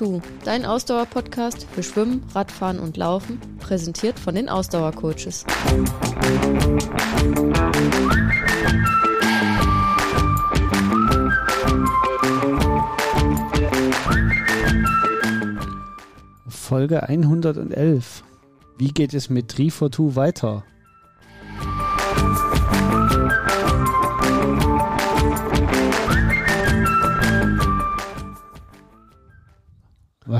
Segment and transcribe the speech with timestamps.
[0.00, 5.44] Tri42, dein Ausdauer-Podcast für Schwimmen, Radfahren und Laufen, präsentiert von den Ausdauercoaches.
[16.48, 18.24] Folge 111.
[18.78, 20.64] Wie geht es mit Tri42 weiter?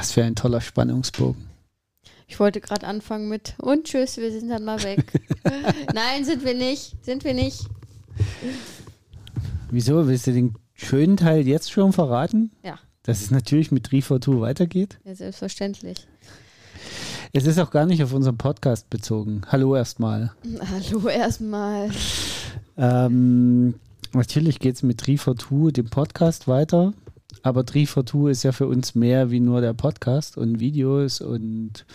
[0.00, 1.44] Was für ein toller Spannungsbogen.
[2.26, 5.12] Ich wollte gerade anfangen mit und tschüss, wir sind dann mal weg.
[5.94, 6.96] Nein, sind wir nicht.
[7.04, 7.66] Sind wir nicht.
[9.70, 10.08] Wieso?
[10.08, 12.50] Willst du den schönen Teil jetzt schon verraten?
[12.64, 12.78] Ja.
[13.02, 14.98] Dass es natürlich mit 342 weitergeht?
[15.04, 16.06] Ja, selbstverständlich.
[17.34, 19.42] Es ist auch gar nicht auf unseren Podcast bezogen.
[19.48, 20.32] Hallo erstmal.
[20.70, 21.90] Hallo erstmal.
[22.78, 23.74] Ähm,
[24.14, 26.94] natürlich geht es mit 342, dem Podcast, weiter.
[27.42, 31.86] Aber 342 ist ja für uns mehr wie nur der Podcast und Videos und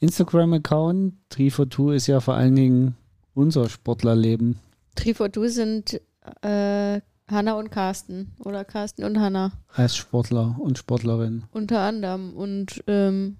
[0.00, 1.14] Instagram-Account.
[1.30, 2.96] 342 ist ja vor allen Dingen
[3.34, 4.58] unser Sportlerleben.
[4.96, 6.00] 342 sind
[6.42, 9.52] äh, Hanna und Carsten oder Carsten und Hanna.
[9.74, 11.44] Als Sportler und Sportlerin.
[11.52, 12.34] Unter anderem.
[12.34, 13.36] Und ähm,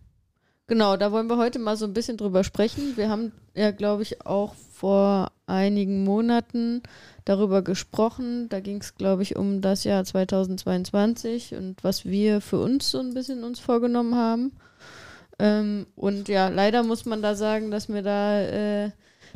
[0.67, 2.97] genau, da wollen wir heute mal so ein bisschen drüber sprechen.
[2.97, 6.83] Wir haben ja, glaube ich, auch vor einigen Monaten
[7.25, 8.48] darüber gesprochen.
[8.48, 12.98] Da ging es, glaube ich, um das Jahr 2022 und was wir für uns so
[12.98, 14.53] ein bisschen uns vorgenommen haben.
[15.38, 18.91] Ähm, und ja, leider muss man da sagen, dass wir da äh,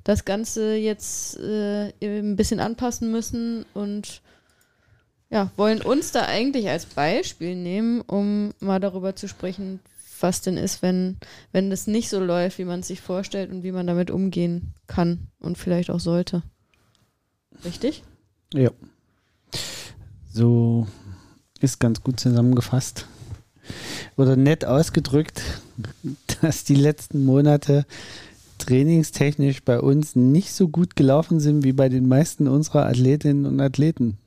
[0.04, 4.22] das Ganze jetzt äh, ein bisschen anpassen müssen und
[5.28, 9.80] ja, wollen uns da eigentlich als Beispiel nehmen, um mal darüber zu sprechen,
[10.22, 11.18] was denn ist, wenn,
[11.52, 14.74] wenn das nicht so läuft, wie man es sich vorstellt und wie man damit umgehen
[14.86, 16.42] kann und vielleicht auch sollte.
[17.64, 18.02] Richtig?
[18.52, 18.70] Ja.
[20.32, 20.86] So
[21.60, 23.06] ist ganz gut zusammengefasst.
[24.16, 25.42] Oder nett ausgedrückt,
[26.42, 27.86] dass die letzten Monate
[28.58, 33.60] trainingstechnisch bei uns nicht so gut gelaufen sind wie bei den meisten unserer Athletinnen und
[33.60, 34.18] Athleten.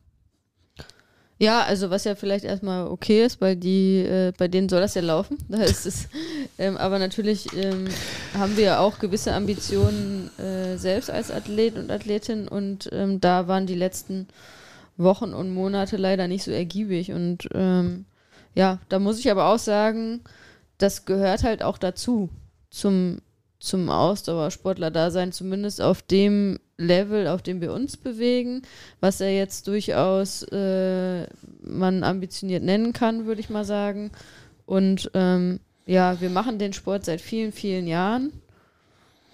[1.44, 4.94] Ja, also was ja vielleicht erstmal okay ist, weil die, äh, bei denen soll das
[4.94, 5.38] ja laufen.
[5.50, 6.08] Da ist es,
[6.58, 7.90] ähm, aber natürlich ähm,
[8.34, 13.50] haben wir ja auch gewisse Ambitionen äh, selbst als Athlet und Athletin und ähm, da
[13.50, 14.30] waren die letzten
[14.96, 17.12] Wochen und Monate leider nicht so ergiebig.
[17.12, 18.06] Und ähm,
[18.56, 20.22] ja, da muss ich aber auch sagen,
[20.78, 22.30] das gehört halt auch dazu,
[22.70, 23.18] zum,
[23.64, 28.64] zum Ausdauersportler-Dasein, zumindest auf dem Level, auf dem wir uns bewegen,
[29.00, 31.28] was er jetzt durchaus äh,
[31.62, 34.12] man ambitioniert nennen kann, würde ich mal sagen.
[34.66, 38.34] Und ähm, ja, wir machen den Sport seit vielen, vielen Jahren.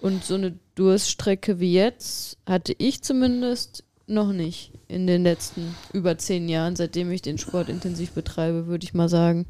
[0.00, 6.18] Und so eine Durststrecke wie jetzt hatte ich zumindest noch nicht in den letzten über
[6.18, 9.46] zehn Jahren, seitdem ich den Sport intensiv betreibe, würde ich mal sagen.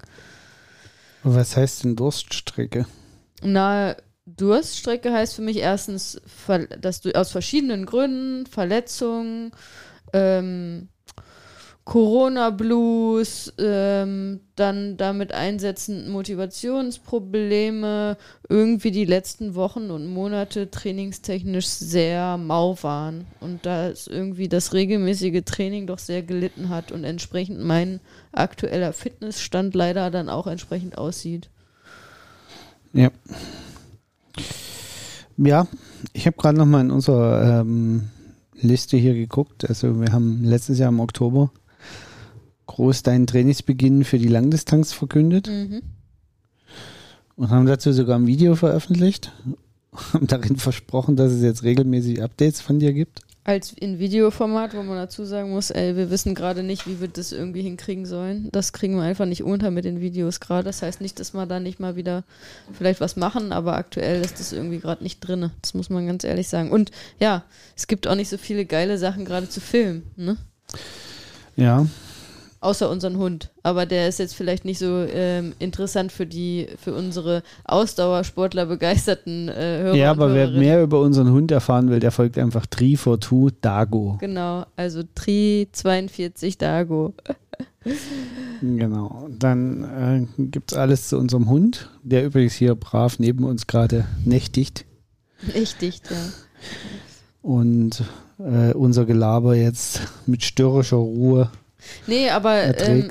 [1.23, 2.87] Was heißt denn Durststrecke?
[3.43, 3.95] Na,
[4.37, 6.21] Durststrecke heißt für mich erstens,
[6.81, 9.53] dass du aus verschiedenen Gründen, Verletzungen,
[10.13, 10.89] ähm,
[11.85, 18.17] Corona-Blues, ähm, dann damit einsetzend Motivationsprobleme,
[18.49, 25.43] irgendwie die letzten Wochen und Monate trainingstechnisch sehr mau waren und da irgendwie das regelmäßige
[25.45, 27.99] Training doch sehr gelitten hat und entsprechend mein
[28.31, 31.51] aktueller Fitnessstand leider dann auch entsprechend aussieht.
[32.93, 33.11] Ja.
[35.37, 35.67] Ja,
[36.13, 38.11] ich habe gerade noch mal in unserer ähm,
[38.61, 39.69] Liste hier geguckt.
[39.69, 41.51] Also wir haben letztes Jahr im Oktober
[42.67, 45.83] groß deinen Trainingsbeginn für die Langdistanz verkündet Mhm.
[47.37, 49.33] und haben dazu sogar ein Video veröffentlicht.
[50.13, 53.23] Haben darin versprochen, dass es jetzt regelmäßig Updates von dir gibt.
[53.43, 57.09] Als in Videoformat, wo man dazu sagen muss, ey, wir wissen gerade nicht, wie wir
[57.09, 58.51] das irgendwie hinkriegen sollen.
[58.53, 60.65] Das kriegen wir einfach nicht unter mit den Videos gerade.
[60.65, 62.25] Das heißt nicht, dass wir da nicht mal wieder
[62.73, 65.51] vielleicht was machen, aber aktuell ist das irgendwie gerade nicht drin.
[65.63, 66.71] Das muss man ganz ehrlich sagen.
[66.71, 67.45] Und ja,
[67.77, 70.37] es gibt auch nicht so viele geile Sachen gerade zu filmen, ne?
[71.57, 71.87] Ja,
[72.63, 73.51] Außer unseren Hund.
[73.63, 79.49] Aber der ist jetzt vielleicht nicht so ähm, interessant für die, für unsere Ausdauersportler begeisterten
[79.49, 79.95] äh, Hörer.
[79.95, 84.19] ja, aber wer mehr über unseren Hund erfahren will, der folgt einfach Tri42 Dago.
[84.21, 87.15] Genau, also Tri 42 Dago.
[88.61, 89.29] Genau.
[89.31, 94.05] Dann äh, gibt es alles zu unserem Hund, der übrigens hier brav neben uns gerade
[94.25, 94.85] nächtigt.
[95.81, 96.17] Dicht, ja.
[97.41, 98.05] Und
[98.39, 101.51] äh, unser Gelaber jetzt mit störrischer Ruhe
[102.07, 103.11] Nee, aber ähm,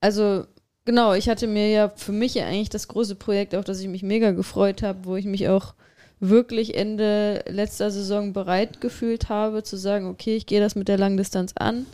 [0.00, 0.44] also
[0.84, 3.88] genau, ich hatte mir ja für mich ja eigentlich das große Projekt, auf das ich
[3.88, 5.74] mich mega gefreut habe, wo ich mich auch
[6.20, 10.98] wirklich Ende letzter Saison bereit gefühlt habe, zu sagen, okay, ich gehe das mit der
[10.98, 11.86] Langdistanz an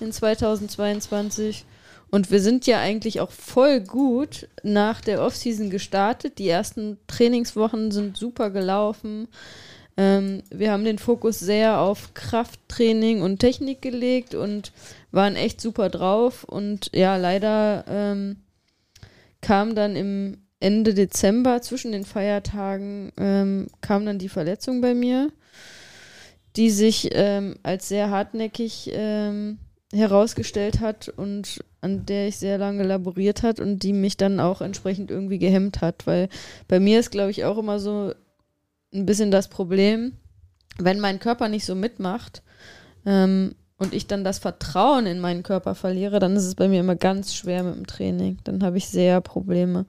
[0.00, 1.64] in 2022.
[2.10, 6.38] Und wir sind ja eigentlich auch voll gut nach der Offseason gestartet.
[6.38, 9.28] Die ersten Trainingswochen sind super gelaufen.
[9.96, 14.72] Ähm, wir haben den Fokus sehr auf Krafttraining und Technik gelegt und
[15.16, 16.44] waren echt super drauf.
[16.44, 18.36] Und ja, leider ähm,
[19.40, 25.30] kam dann im Ende Dezember zwischen den Feiertagen ähm, kam dann die Verletzung bei mir,
[26.56, 29.58] die sich ähm, als sehr hartnäckig ähm,
[29.92, 34.60] herausgestellt hat und an der ich sehr lange laboriert hat und die mich dann auch
[34.60, 36.28] entsprechend irgendwie gehemmt hat, weil
[36.68, 38.12] bei mir ist, glaube ich, auch immer so
[38.92, 40.12] ein bisschen das Problem,
[40.78, 42.42] wenn mein Körper nicht so mitmacht
[43.04, 46.80] ähm, und ich dann das Vertrauen in meinen Körper verliere, dann ist es bei mir
[46.80, 48.38] immer ganz schwer mit dem Training.
[48.44, 49.86] Dann habe ich sehr Probleme.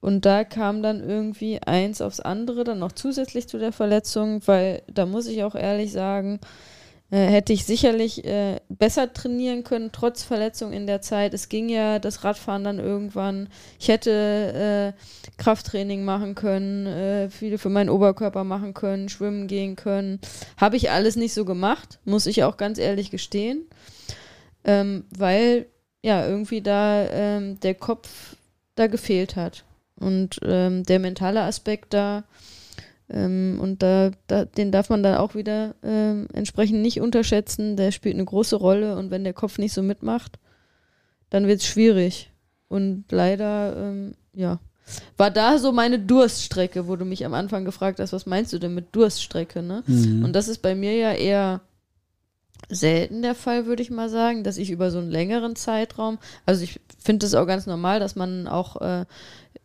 [0.00, 4.82] Und da kam dann irgendwie eins aufs andere, dann noch zusätzlich zu der Verletzung, weil
[4.88, 6.40] da muss ich auch ehrlich sagen,
[7.10, 11.34] äh, hätte ich sicherlich äh, besser trainieren können, trotz Verletzung in der Zeit.
[11.34, 13.48] Es ging ja das Radfahren dann irgendwann.
[13.78, 19.76] Ich hätte äh, Krafttraining machen können, äh, viele für meinen Oberkörper machen können, schwimmen gehen
[19.76, 20.20] können.
[20.56, 23.66] Habe ich alles nicht so gemacht, muss ich auch ganz ehrlich gestehen.
[24.64, 25.66] Ähm, weil
[26.02, 28.36] ja irgendwie da ähm, der Kopf
[28.74, 29.64] da gefehlt hat.
[29.98, 32.24] Und ähm, der mentale Aspekt da
[33.08, 37.76] ähm, und da, da, den darf man dann auch wieder ähm, entsprechend nicht unterschätzen.
[37.76, 40.38] Der spielt eine große Rolle und wenn der Kopf nicht so mitmacht,
[41.30, 42.32] dann wird es schwierig.
[42.68, 44.58] Und leider, ähm, ja,
[45.16, 48.58] war da so meine Durststrecke, wo du mich am Anfang gefragt hast, was meinst du
[48.58, 49.82] denn mit Durststrecke, ne?
[49.86, 50.24] Mhm.
[50.24, 51.60] Und das ist bei mir ja eher
[52.68, 56.64] selten der Fall, würde ich mal sagen, dass ich über so einen längeren Zeitraum, also
[56.64, 59.04] ich finde es auch ganz normal, dass man auch äh,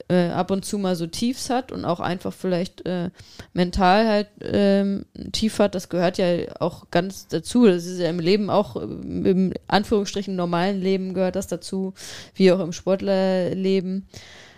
[0.10, 3.10] äh, ab und zu mal so Tiefs hat und auch einfach vielleicht äh,
[3.54, 6.28] mental halt ähm, tief hat, das gehört ja
[6.60, 7.66] auch ganz dazu.
[7.66, 11.94] Das ist ja im Leben auch, äh, im Anführungsstrichen normalen Leben gehört das dazu,
[12.36, 14.08] wie auch im Sportlerleben.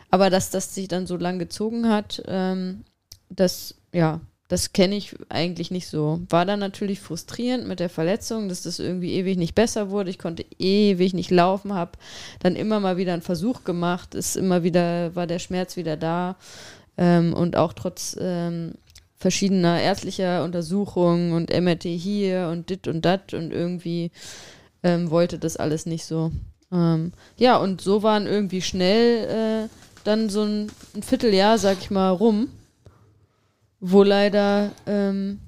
[0.10, 2.84] Aber dass das sich dann so lang gezogen hat, ähm,
[3.30, 4.22] das, ja,
[4.54, 6.22] das kenne ich eigentlich nicht so.
[6.30, 10.12] War dann natürlich frustrierend mit der Verletzung, dass das irgendwie ewig nicht besser wurde.
[10.12, 11.94] Ich konnte ewig nicht laufen, habe
[12.40, 16.36] dann immer mal wieder einen Versuch gemacht, ist immer wieder, war der Schmerz wieder da.
[16.98, 18.76] Ähm, und auch trotz ähm,
[19.18, 24.12] verschiedener ärztlicher Untersuchungen und MRT hier und dit und dat und irgendwie
[24.84, 26.32] ähm, wollte das alles nicht so.
[26.72, 29.70] Ähm, ja, und so waren irgendwie schnell äh,
[30.04, 32.50] dann so ein, ein Vierteljahr, sag ich mal, rum
[33.86, 35.40] wo leider, ähm,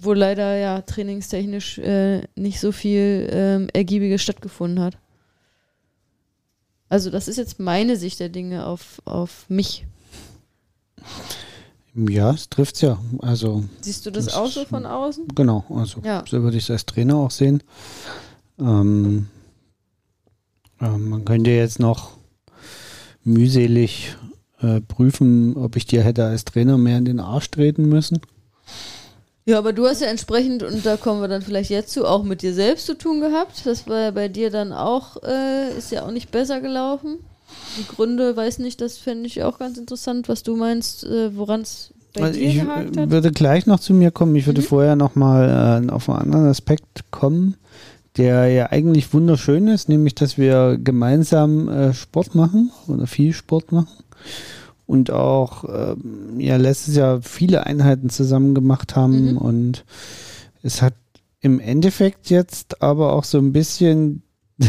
[0.00, 4.96] wo leider ja trainingstechnisch äh, nicht so viel ähm, Ergiebiges stattgefunden hat.
[6.88, 9.86] Also das ist jetzt meine Sicht der Dinge auf, auf mich.
[11.94, 12.98] Ja, es trifft es ja.
[13.18, 15.26] Also, Siehst du das, das auch so von außen?
[15.34, 16.22] Genau, also ja.
[16.28, 17.64] so würde ich es als Trainer auch sehen.
[18.60, 19.26] Ähm,
[20.80, 22.12] äh, man könnte jetzt noch
[23.24, 24.16] mühselig
[24.60, 28.20] äh, prüfen, ob ich dir hätte als Trainer mehr in den Arsch treten müssen.
[29.48, 32.22] Ja, aber du hast ja entsprechend, und da kommen wir dann vielleicht jetzt zu, auch
[32.22, 33.64] mit dir selbst zu tun gehabt.
[33.64, 37.16] Das war ja bei dir dann auch, äh, ist ja auch nicht besser gelaufen.
[37.78, 41.62] Die Gründe, weiß nicht, das fände ich auch ganz interessant, was du meinst, äh, woran
[41.62, 43.10] es bei also dir ich gehakt hat.
[43.10, 44.36] würde gleich noch zu mir kommen.
[44.36, 44.66] Ich würde mhm.
[44.66, 47.56] vorher noch mal äh, auf einen anderen Aspekt kommen,
[48.18, 53.72] der ja eigentlich wunderschön ist, nämlich, dass wir gemeinsam äh, Sport machen oder viel Sport
[53.72, 53.88] machen
[54.88, 59.36] und auch ähm, ja letztes Jahr viele Einheiten zusammen gemacht haben mhm.
[59.36, 59.84] und
[60.62, 60.94] es hat
[61.40, 64.22] im Endeffekt jetzt aber auch so ein bisschen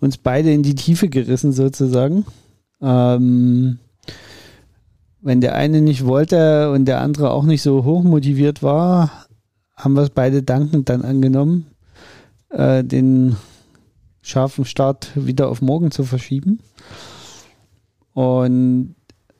[0.00, 2.24] uns beide in die Tiefe gerissen sozusagen.
[2.80, 3.78] Ähm,
[5.20, 9.10] wenn der eine nicht wollte und der andere auch nicht so hoch motiviert war,
[9.76, 11.66] haben wir es beide dankend dann angenommen,
[12.50, 13.36] äh, den
[14.22, 16.60] scharfen Start wieder auf morgen zu verschieben
[18.14, 18.94] und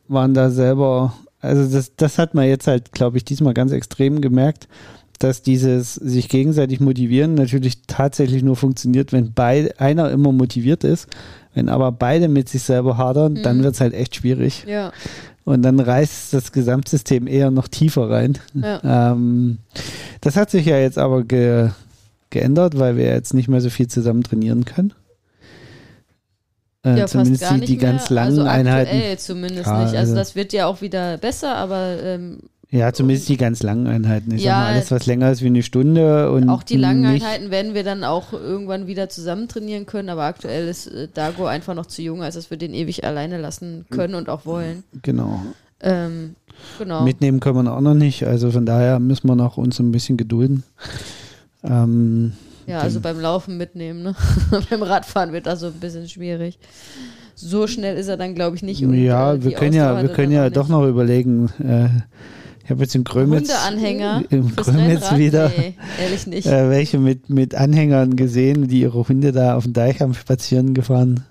[0.08, 4.20] waren da selber, also das, das hat man jetzt halt, glaube ich, diesmal ganz extrem
[4.20, 4.68] gemerkt,
[5.18, 11.06] dass dieses sich gegenseitig motivieren natürlich tatsächlich nur funktioniert, wenn beid, einer immer motiviert ist.
[11.54, 13.42] Wenn aber beide mit sich selber hadern, mhm.
[13.42, 14.64] dann wird es halt echt schwierig.
[14.66, 14.92] Ja.
[15.44, 18.38] Und dann reißt das Gesamtsystem eher noch tiefer rein.
[18.54, 19.12] Ja.
[19.12, 19.58] Ähm,
[20.20, 21.70] das hat sich ja jetzt aber ge
[22.30, 24.94] geändert, weil wir jetzt nicht mehr so viel zusammen trainieren können.
[26.84, 29.18] Äh, ja, zumindest die, die ganz langen also Einheiten.
[29.18, 29.88] zumindest ja, nicht.
[29.88, 32.38] Also, also, das wird ja auch wieder besser, aber ähm,
[32.72, 34.34] ja, zumindest die ganz langen Einheiten.
[34.34, 36.32] Ich ja, sag mal, alles, was länger ist wie eine Stunde.
[36.32, 40.24] Und auch die langen Einheiten werden wir dann auch irgendwann wieder zusammen trainieren können, aber
[40.24, 43.84] aktuell ist äh, Dago einfach noch zu jung, als dass wir den ewig alleine lassen
[43.90, 44.84] können und auch wollen.
[45.02, 45.42] Genau.
[45.80, 46.34] Ähm,
[46.78, 47.02] genau.
[47.02, 50.16] Mitnehmen können wir auch noch nicht, also von daher müssen wir noch uns ein bisschen
[50.16, 50.62] gedulden.
[51.62, 52.32] Ähm,
[52.66, 54.14] Ja, also beim Laufen mitnehmen, ne?
[54.70, 56.58] beim Radfahren wird das so ein bisschen schwierig.
[57.34, 58.80] So schnell ist er dann, glaube ich, nicht.
[58.80, 61.48] Ja, äh, wir können ja, wir können ja doch noch überlegen.
[61.58, 61.88] Äh,
[62.64, 66.46] ich habe jetzt im Grömitz, Hundeanhänger im Grömitz wieder nee, ehrlich nicht.
[66.46, 70.72] Äh, welche mit, mit Anhängern gesehen, die ihre Hunde da auf dem Deich haben spazieren
[70.72, 71.24] gefahren.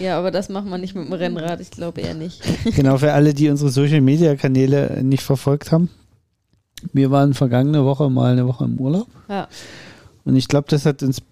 [0.00, 2.42] Ja, aber das macht man nicht mit dem Rennrad, ich glaube eher nicht.
[2.76, 5.88] genau, für alle, die unsere Social Media Kanäle nicht verfolgt haben.
[6.92, 9.08] Wir waren vergangene Woche mal eine Woche im Urlaub.
[9.28, 9.48] Ja.
[10.28, 11.22] Und ich glaube, das hat uns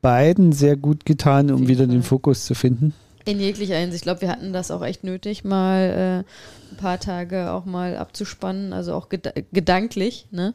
[0.00, 2.94] beiden sehr gut getan, um wieder den Fokus zu finden.
[3.26, 3.96] In jeglicher Hinsicht.
[4.00, 7.98] Ich glaube, wir hatten das auch echt nötig, mal äh, ein paar Tage auch mal
[7.98, 10.28] abzuspannen, also auch ged gedanklich.
[10.30, 10.54] Ne?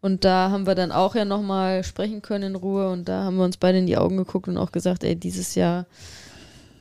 [0.00, 3.36] Und da haben wir dann auch ja nochmal sprechen können in Ruhe und da haben
[3.36, 5.86] wir uns beide in die Augen geguckt und auch gesagt, ey, dieses Jahr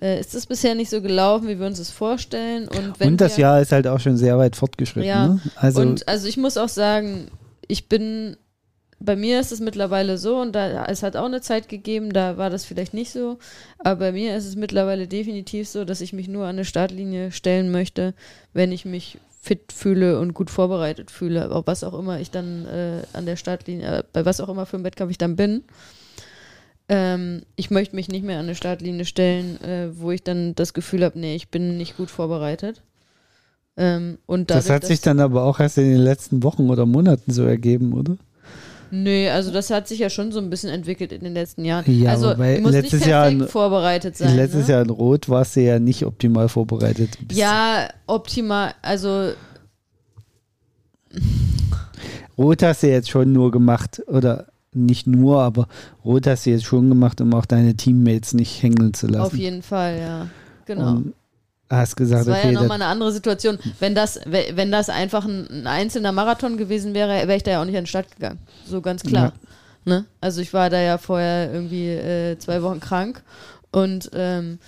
[0.01, 2.67] äh, ist es bisher nicht so gelaufen, wie wir uns das vorstellen.
[2.69, 5.07] Und, und das wir, Jahr ist halt auch schon sehr weit fortgeschritten.
[5.07, 5.41] Ja, ne?
[5.57, 7.27] also, und also ich muss auch sagen,
[7.67, 8.35] ich bin
[9.03, 12.37] bei mir ist es mittlerweile so, und da, es hat auch eine Zeit gegeben, da
[12.37, 13.37] war das vielleicht nicht so,
[13.79, 17.31] aber bei mir ist es mittlerweile definitiv so, dass ich mich nur an eine Startlinie
[17.31, 18.13] stellen möchte,
[18.53, 22.65] wenn ich mich fit fühle und gut vorbereitet fühle, auf was auch immer ich dann
[22.65, 25.63] äh, an der Startlinie, äh, bei was auch immer für einen Wettkampf ich dann bin.
[26.87, 30.73] Ähm, ich möchte mich nicht mehr an eine Startlinie stellen, äh, wo ich dann das
[30.73, 32.81] Gefühl habe, nee, ich bin nicht gut vorbereitet.
[33.75, 36.85] Ähm, und dadurch, das hat sich dann aber auch erst in den letzten Wochen oder
[36.85, 38.15] Monaten so ergeben, oder?
[38.95, 41.83] Nö, also das hat sich ja schon so ein bisschen entwickelt in den letzten Jahren.
[41.91, 44.35] Ja, also du musst letztes nicht Jahr in, vorbereitet sein.
[44.35, 44.73] Letztes ne?
[44.73, 47.17] Jahr in Rot warst du ja nicht optimal vorbereitet.
[47.31, 49.31] Ja, optimal, also
[52.37, 55.67] Rot hast du jetzt schon nur gemacht, oder nicht nur, aber
[56.05, 59.25] Rot hast du jetzt schon gemacht, um auch deine Teammates nicht hängen zu lassen.
[59.25, 60.27] Auf jeden Fall, ja.
[60.65, 60.97] Genau.
[60.97, 61.13] Und
[61.75, 63.57] hast gesagt, das war okay, ja nochmal eine andere Situation.
[63.79, 67.65] Wenn das, wenn das einfach ein, einzelner Marathon gewesen wäre, wäre ich da ja auch
[67.65, 68.39] nicht an den Start gegangen.
[68.65, 69.33] So ganz klar.
[69.85, 69.93] Ja.
[69.93, 70.05] Ne?
[70.21, 73.21] Also ich war da ja vorher irgendwie äh, zwei Wochen krank
[73.71, 74.59] und ähm,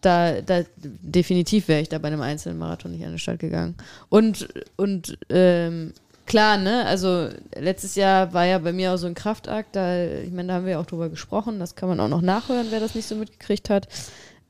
[0.00, 3.76] da, da definitiv wäre ich da bei einem einzelnen Marathon nicht an den Start gegangen.
[4.08, 5.92] Und, und ähm,
[6.26, 10.32] klar, ne, also letztes Jahr war ja bei mir auch so ein Kraftakt, da, ich
[10.32, 12.94] meine, da haben wir auch drüber gesprochen, das kann man auch noch nachhören, wer das
[12.94, 13.88] nicht so mitgekriegt hat.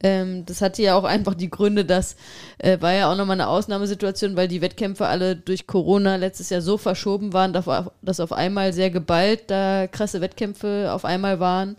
[0.03, 2.17] Ähm, das hatte ja auch einfach die Gründe, dass
[2.59, 6.61] äh, war ja auch nochmal eine Ausnahmesituation, weil die Wettkämpfe alle durch Corona letztes Jahr
[6.61, 11.77] so verschoben waren, dass auf einmal sehr geballt da krasse Wettkämpfe auf einmal waren.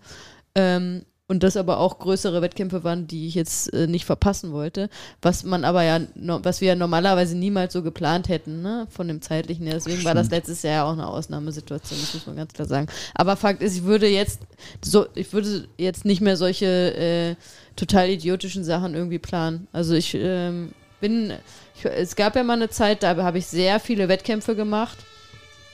[0.56, 4.88] Ähm, und das aber auch größere Wettkämpfe waren, die ich jetzt äh, nicht verpassen wollte,
[5.20, 9.08] was man aber ja, no, was wir ja normalerweise niemals so geplant hätten, ne, von
[9.08, 9.74] dem zeitlichen her.
[9.74, 10.06] Deswegen Stimmt.
[10.06, 12.86] war das letztes Jahr ja auch eine Ausnahmesituation, das muss man ganz klar sagen.
[13.16, 14.42] Aber Fakt ist, ich würde jetzt
[14.86, 17.36] so, ich würde jetzt nicht mehr solche äh,
[17.76, 19.68] total idiotischen Sachen irgendwie planen.
[19.72, 21.34] Also ich ähm, bin,
[21.76, 25.00] ich, es gab ja mal eine Zeit, da habe ich sehr viele Wettkämpfe gemacht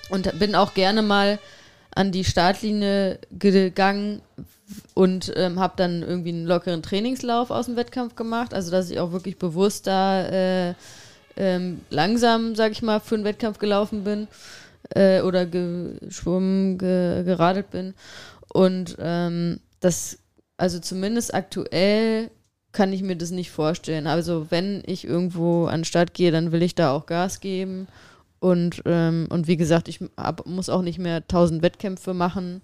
[0.09, 1.37] und bin auch gerne mal
[1.93, 4.21] an die Startlinie gegangen
[4.93, 8.53] und ähm, habe dann irgendwie einen lockeren Trainingslauf aus dem Wettkampf gemacht.
[8.53, 10.25] Also dass ich auch wirklich bewusst da
[10.69, 10.73] äh,
[11.37, 14.27] ähm, langsam, sag ich mal, für einen Wettkampf gelaufen bin
[14.95, 17.93] äh, oder geschwommen, ge geradelt bin.
[18.51, 20.17] Und ähm, das
[20.59, 22.29] also zumindest aktuell
[22.71, 24.07] kann ich mir das nicht vorstellen.
[24.07, 27.87] Also wenn ich irgendwo an den Start gehe, dann will ich da auch Gas geben.
[28.39, 32.61] Und, ähm, und wie gesagt, ich hab, muss auch nicht mehr tausend Wettkämpfe machen.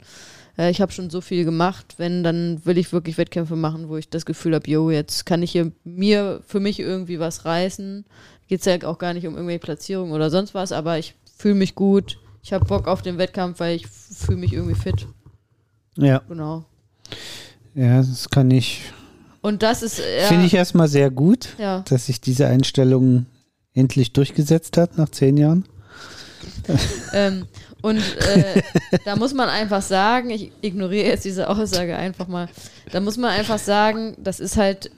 [0.57, 1.95] Äh, ich habe schon so viel gemacht.
[1.97, 5.43] Wenn, dann will ich wirklich Wettkämpfe machen, wo ich das Gefühl habe, yo, jetzt kann
[5.43, 8.05] ich hier mir für mich irgendwie was reißen.
[8.47, 11.55] Geht es ja auch gar nicht um irgendwelche Platzierungen oder sonst was, aber ich fühle
[11.55, 12.19] mich gut.
[12.43, 15.07] Ich habe Bock auf den Wettkampf, weil ich fühle mich irgendwie fit.
[15.97, 16.21] Ja.
[16.27, 16.65] Genau.
[17.74, 18.81] Ja, das kann ich.
[19.41, 20.00] Und das ist.
[20.00, 21.83] Ja, Finde ich erstmal sehr gut, ja.
[21.88, 23.25] dass sich diese Einstellung
[23.74, 25.65] endlich durchgesetzt hat nach zehn Jahren.
[27.13, 27.46] ähm,
[27.82, 28.62] und äh,
[29.06, 32.50] da muss man einfach sagen, ich ignoriere jetzt diese Aussage einfach mal,
[32.92, 34.92] da muss man einfach sagen, das ist halt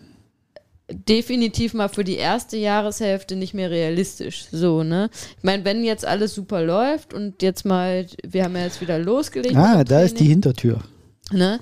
[0.90, 4.46] definitiv mal für die erste Jahreshälfte nicht mehr realistisch.
[4.52, 5.10] So, ne?
[5.38, 8.98] Ich meine, wenn jetzt alles super läuft und jetzt mal, wir haben ja jetzt wieder
[8.98, 9.56] losgelegt.
[9.58, 10.80] Ah, da ist die Hintertür.
[11.30, 11.60] Ne?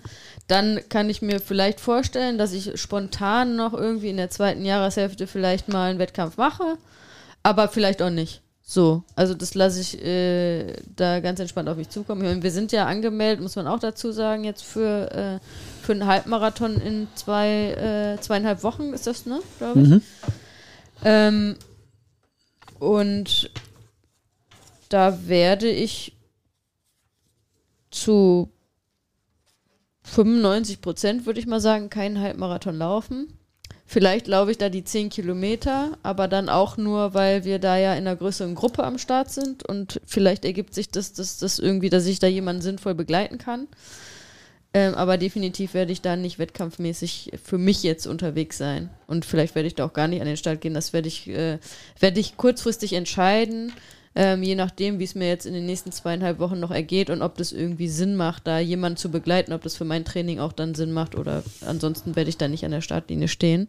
[0.48, 5.28] dann kann ich mir vielleicht vorstellen, dass ich spontan noch irgendwie in der zweiten Jahreshälfte
[5.28, 6.78] vielleicht mal einen Wettkampf mache,
[7.42, 8.42] aber vielleicht auch nicht.
[8.68, 12.24] So, also das lasse ich äh, da ganz entspannt auf mich zukommen.
[12.24, 15.40] Meine, wir sind ja angemeldet, muss man auch dazu sagen, jetzt für, äh,
[15.84, 19.90] für einen Halbmarathon in zwei, äh, zweieinhalb Wochen ist das, ne, glaube ich.
[19.90, 20.02] Mhm.
[21.04, 21.56] Ähm,
[22.80, 23.52] und
[24.90, 26.18] da werde ich
[27.92, 28.50] zu
[30.06, 33.38] 95 Prozent, würde ich mal sagen, keinen Halbmarathon laufen.
[33.88, 37.94] Vielleicht laufe ich da die 10 Kilometer, aber dann auch nur, weil wir da ja
[37.94, 41.92] in einer größeren Gruppe am Start sind und vielleicht ergibt sich das, das, das irgendwie,
[41.92, 43.68] dass ich da jemanden sinnvoll begleiten kann.
[44.74, 48.90] Ähm, aber definitiv werde ich da nicht wettkampfmäßig für mich jetzt unterwegs sein.
[49.08, 50.74] Und vielleicht werde ich da auch gar nicht an den Start gehen.
[50.74, 51.60] Das werde ich, äh,
[52.00, 53.72] werde ich kurzfristig entscheiden,
[54.16, 57.22] ähm, je nachdem, wie es mir jetzt in den nächsten zweieinhalb Wochen noch ergeht und
[57.22, 60.54] ob das irgendwie Sinn macht, da jemanden zu begleiten, ob das für mein Training auch
[60.54, 63.68] dann Sinn macht oder ansonsten werde ich da nicht an der Startlinie stehen.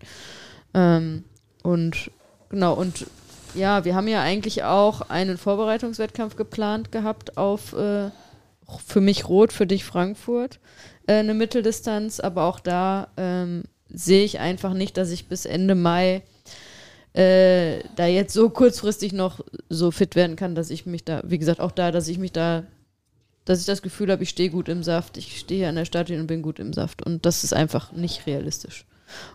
[0.73, 1.25] Ähm,
[1.65, 2.13] und
[2.49, 3.07] genau, und
[3.55, 8.11] ja, wir haben ja eigentlich auch einen Vorbereitungswettkampf geplant gehabt auf äh,
[8.87, 10.61] für mich Rot, für dich Frankfurt,
[11.09, 15.75] äh, eine Mitteldistanz, aber auch da ähm, sehe ich einfach nicht, dass ich bis Ende
[15.75, 16.23] Mai
[17.17, 21.39] äh, da jetzt so kurzfristig noch so fit werden kann, dass ich mich da, wie
[21.39, 22.65] gesagt, auch da, dass ich mich da,
[23.47, 25.87] dass ich das Gefühl habe, ich stehe gut im Saft, ich stehe hier an der
[25.87, 27.07] Statue und bin gut im Saft.
[27.07, 28.85] Und das ist einfach nicht realistisch.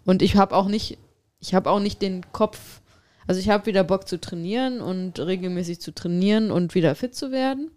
[0.06, 1.00] Und ich habe auch nicht,
[1.40, 2.82] ich habe auch nicht den Kopf,
[3.26, 7.32] also ich habe wieder Bock zu trainieren und regelmäßig zu trainieren und wieder fit zu
[7.32, 7.72] werden.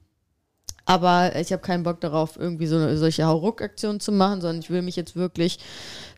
[0.84, 4.68] Aber ich habe keinen Bock darauf, irgendwie so eine, solche Hauruck-Aktionen zu machen, sondern ich
[4.68, 5.58] will mich jetzt wirklich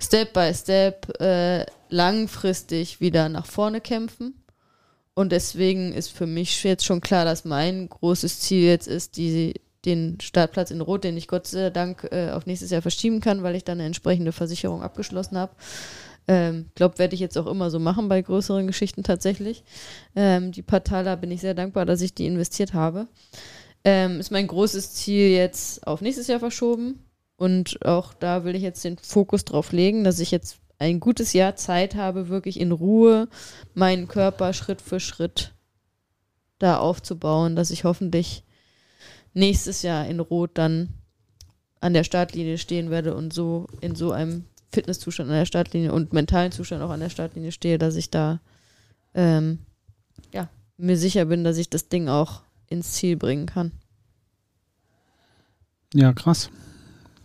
[0.00, 4.42] Step by Step äh, langfristig wieder nach vorne kämpfen.
[5.14, 9.54] Und deswegen ist für mich jetzt schon klar, dass mein großes Ziel jetzt ist, die,
[9.84, 13.42] den Startplatz in Rot, den ich Gott sei Dank äh, auf nächstes Jahr verschieben kann,
[13.42, 15.52] weil ich dann eine entsprechende Versicherung abgeschlossen habe.
[16.28, 19.64] Ähm, glaube, werde ich jetzt auch immer so machen bei größeren Geschichten tatsächlich.
[20.14, 23.06] Ähm, die Partala bin ich sehr dankbar, dass ich die investiert habe.
[23.84, 27.04] Ähm, ist mein großes Ziel jetzt auf nächstes Jahr verschoben.
[27.36, 31.32] Und auch da will ich jetzt den Fokus drauf legen, dass ich jetzt ein gutes
[31.32, 33.28] Jahr Zeit habe, wirklich in Ruhe
[33.74, 35.54] meinen Körper Schritt für Schritt
[36.58, 38.44] da aufzubauen, dass ich hoffentlich
[39.34, 40.88] nächstes Jahr in Rot dann
[41.80, 46.12] an der Startlinie stehen werde und so in so einem Fitnesszustand an der Startlinie und
[46.12, 48.40] mentalen Zustand auch an der Startlinie stehe, dass ich da
[49.14, 49.60] ähm,
[50.32, 53.72] ja, mir sicher bin, dass ich das Ding auch ins Ziel bringen kann.
[55.94, 56.50] Ja, krass.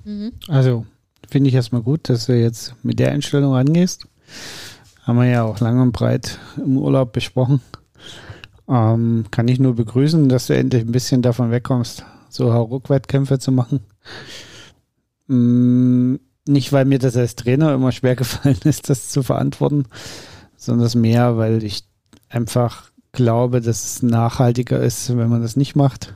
[0.04, 0.34] Mhm.
[0.48, 0.86] Also
[1.32, 4.06] finde ich erstmal gut, dass du jetzt mit der Einstellung angehst.
[5.04, 7.62] Haben wir ja auch lang und breit im Urlaub besprochen.
[8.68, 13.52] Ähm, kann ich nur begrüßen, dass du endlich ein bisschen davon wegkommst, so Hauruck-Wettkämpfe zu
[13.52, 13.80] machen.
[15.28, 16.16] Mm,
[16.48, 19.86] nicht, weil mir das als Trainer immer schwer gefallen ist, das zu verantworten,
[20.58, 21.86] sondern mehr, weil ich
[22.30, 26.14] einfach glaube, dass es nachhaltiger ist, wenn man das nicht macht.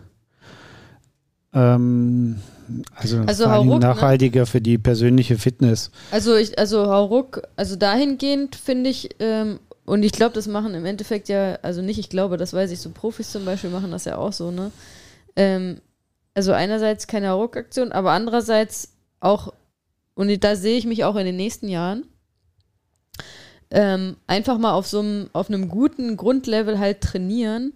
[1.54, 2.38] Ähm,
[2.95, 3.88] also, also Hauruck, ne?
[3.88, 4.45] nachhaltiger ne?
[4.45, 5.91] für die persönliche Fitness.
[6.12, 10.86] Also ich, also Hauruck, also dahingehend finde ich, ähm, und ich glaube, das machen im
[10.86, 14.06] Endeffekt ja, also nicht, ich glaube, das weiß ich, so Profis zum Beispiel machen das
[14.06, 14.71] ja auch so, ne?
[15.36, 15.78] Ähm,
[16.34, 19.54] also einerseits keine Hauruck-Aktion, aber andererseits auch,
[20.15, 22.06] und da sehe ich mich auch in den nächsten Jahren,
[23.71, 27.73] ähm, einfach mal auf so einem, auf einem guten Grundlevel halt trainieren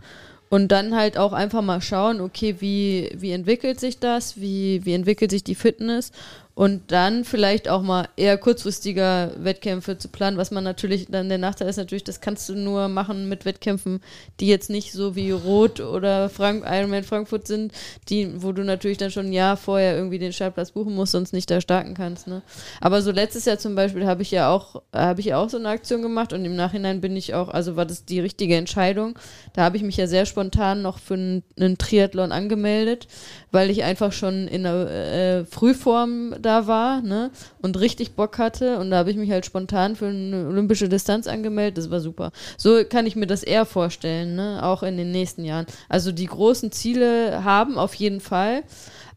[0.49, 4.93] und dann halt auch einfach mal schauen, okay, wie, wie entwickelt sich das, wie, wie
[4.93, 6.12] entwickelt sich die Fitness
[6.60, 11.38] und dann vielleicht auch mal eher kurzfristiger Wettkämpfe zu planen, was man natürlich, dann der
[11.38, 14.02] Nachteil ist natürlich, das kannst du nur machen mit Wettkämpfen,
[14.41, 17.72] die jetzt nicht so wie Rot oder Frank Ironman Frankfurt sind,
[18.10, 21.32] die, wo du natürlich dann schon ein Jahr vorher irgendwie den Startplatz buchen musst, sonst
[21.32, 22.28] nicht da starten kannst.
[22.28, 22.41] Ne?
[22.82, 25.56] Aber so letztes Jahr zum Beispiel habe ich ja auch, habe ich ja auch so
[25.56, 29.17] eine Aktion gemacht und im Nachhinein bin ich auch, also war das die richtige Entscheidung.
[29.54, 33.08] Da habe ich mich ja sehr spontan noch für einen, Triathlon angemeldet,
[33.50, 37.31] weil ich einfach schon in der äh, Frühform da war ne,
[37.62, 38.77] und richtig Bock hatte.
[38.79, 41.77] Und da habe ich mich halt spontan für eine olympische Distanz angemeldet.
[41.77, 42.31] Das war super.
[42.57, 45.65] So kann ich mir das eher vorstellen, ne, auch in den nächsten Jahren.
[45.88, 48.63] Also die großen Ziele haben auf jeden Fall,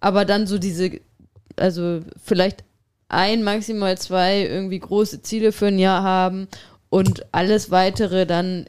[0.00, 1.00] aber dann so diese,
[1.56, 2.64] also vielleicht
[3.08, 6.48] ein, maximal zwei irgendwie große Ziele für ein Jahr haben
[6.88, 8.66] und alles weitere dann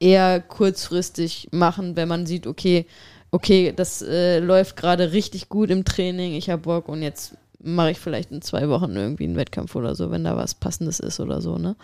[0.00, 2.86] eher kurzfristig machen, wenn man sieht, okay,
[3.30, 7.34] okay, das äh, läuft gerade richtig gut im Training, ich habe Bock und jetzt
[7.66, 11.00] mache ich vielleicht in zwei Wochen irgendwie einen Wettkampf oder so, wenn da was Passendes
[11.00, 11.76] ist oder so, ne?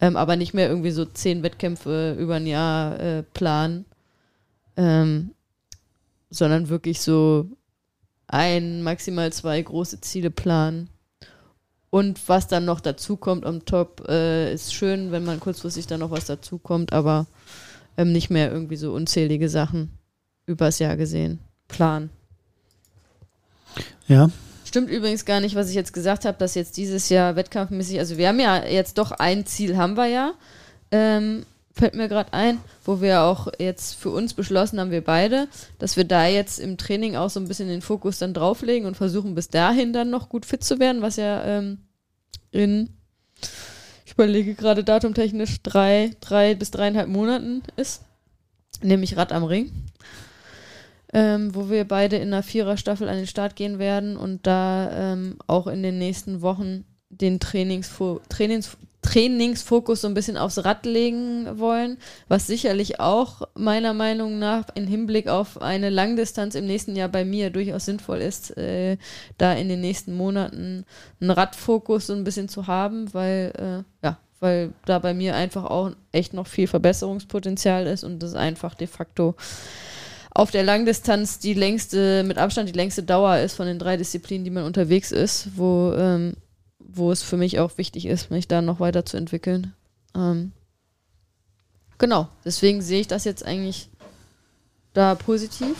[0.00, 3.84] Ähm, aber nicht mehr irgendwie so zehn Wettkämpfe über ein Jahr äh, planen,
[4.76, 5.30] ähm,
[6.30, 7.46] sondern wirklich so
[8.26, 10.88] ein, maximal zwei große Ziele planen.
[11.90, 16.00] Und was dann noch dazu kommt am Top, äh, ist schön, wenn man kurzfristig dann
[16.00, 17.26] noch was dazu kommt, aber
[17.96, 19.90] ähm, nicht mehr irgendwie so unzählige Sachen
[20.46, 21.38] übers Jahr gesehen.
[21.68, 22.10] Plan.
[24.08, 24.30] Ja.
[24.74, 28.18] Stimmt übrigens gar nicht, was ich jetzt gesagt habe, dass jetzt dieses Jahr wettkampfmäßig, also
[28.18, 30.34] wir haben ja jetzt doch ein Ziel, haben wir ja.
[30.90, 35.46] Ähm, fällt mir gerade ein, wo wir auch jetzt für uns beschlossen haben, wir beide,
[35.78, 38.96] dass wir da jetzt im Training auch so ein bisschen den Fokus dann drauflegen und
[38.96, 41.78] versuchen bis dahin dann noch gut fit zu werden, was ja ähm,
[42.50, 42.88] in
[44.10, 48.02] überlege gerade datumtechnisch, drei, drei bis dreieinhalb Monaten ist.
[48.82, 49.70] Nämlich Rad am Ring.
[51.16, 55.36] Ähm, wo wir beide in einer Viererstaffel an den Start gehen werden und da ähm,
[55.46, 61.58] auch in den nächsten Wochen den Trainingsfo Trainings Trainingsfokus so ein bisschen aufs Rad legen
[61.58, 61.98] wollen,
[62.28, 67.24] was sicherlich auch meiner Meinung nach im Hinblick auf eine Langdistanz im nächsten Jahr bei
[67.24, 68.96] mir durchaus sinnvoll ist, äh,
[69.36, 70.86] da in den nächsten Monaten
[71.20, 73.52] einen Radfokus so ein bisschen zu haben, weil
[74.02, 78.34] äh, ja, weil da bei mir einfach auch echt noch viel Verbesserungspotenzial ist und das
[78.34, 79.34] einfach de facto
[80.34, 84.44] auf der Langdistanz die längste, mit Abstand die längste Dauer ist von den drei Disziplinen,
[84.44, 86.34] die man unterwegs ist, wo ähm,
[86.96, 89.72] wo es für mich auch wichtig ist, mich da noch weiterzuentwickeln.
[90.14, 90.52] Ähm,
[91.98, 93.90] genau, deswegen sehe ich das jetzt eigentlich
[94.92, 95.76] da positiv,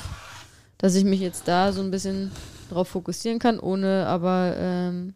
[0.78, 2.32] dass ich mich jetzt da so ein bisschen
[2.70, 5.14] drauf fokussieren kann, ohne aber ähm,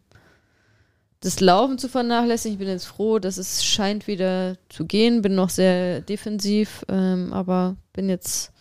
[1.19, 2.53] das Laufen zu vernachlässigen.
[2.53, 5.21] Ich bin jetzt froh, dass es scheint wieder zu gehen.
[5.21, 8.53] Bin noch sehr defensiv, ähm, aber bin jetzt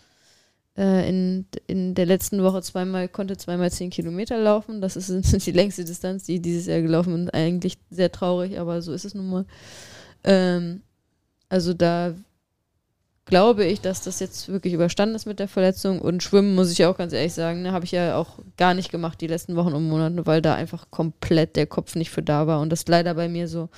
[0.78, 4.80] äh, in, in der letzten Woche zweimal, konnte zweimal zehn Kilometer laufen.
[4.80, 5.10] Das ist,
[5.46, 7.34] die längste Distanz, die dieses Jahr gelaufen ist.
[7.34, 9.44] Eigentlich sehr traurig, aber so ist es nun mal.
[10.24, 10.82] Ähm,
[11.48, 12.14] also da
[13.24, 16.00] glaube ich, dass das jetzt wirklich überstanden ist mit der Verletzung.
[16.00, 18.72] Und Schwimmen, muss ich ja auch ganz ehrlich sagen, ne, habe ich ja auch gar
[18.72, 22.22] nicht gemacht die letzten Wochen und Monate, weil da einfach komplett der Kopf nicht für
[22.22, 22.60] da war.
[22.60, 23.68] Und das leider bei mir so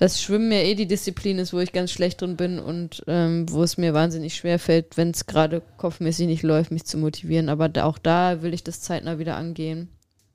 [0.00, 3.44] dass Schwimmen ja eh die Disziplin ist, wo ich ganz schlecht drin bin und ähm,
[3.50, 7.50] wo es mir wahnsinnig schwer fällt, wenn es gerade kopfmäßig nicht läuft, mich zu motivieren.
[7.50, 9.90] Aber da, auch da will ich das zeitnah wieder angehen.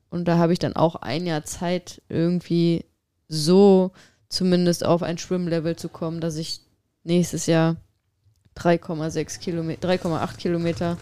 [0.08, 2.84] Und da habe ich dann auch ein Jahr Zeit, irgendwie
[3.26, 3.90] so
[4.28, 6.60] zumindest auf ein Schwimmlevel zu kommen, dass ich
[7.02, 7.74] nächstes Jahr
[8.56, 10.96] 3,6 Kilometer, 3,8 Kilometer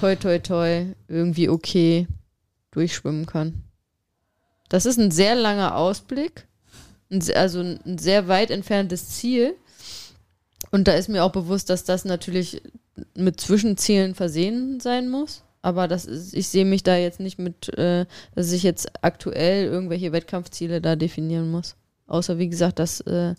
[0.00, 2.08] toi toi toi irgendwie okay
[2.70, 3.62] durchschwimmen kann.
[4.70, 6.46] Das ist ein sehr langer Ausblick
[7.34, 9.54] also ein sehr weit entferntes Ziel.
[10.70, 12.62] Und da ist mir auch bewusst, dass das natürlich
[13.14, 15.42] mit Zwischenzielen versehen sein muss.
[15.62, 19.64] Aber das ist, ich sehe mich da jetzt nicht mit, äh, dass ich jetzt aktuell
[19.64, 21.76] irgendwelche Wettkampfziele da definieren muss.
[22.06, 23.34] Außer wie gesagt, das äh,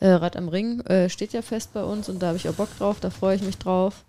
[0.00, 2.54] äh, Rad am Ring äh, steht ja fest bei uns und da habe ich auch
[2.54, 4.04] Bock drauf, da freue ich mich drauf.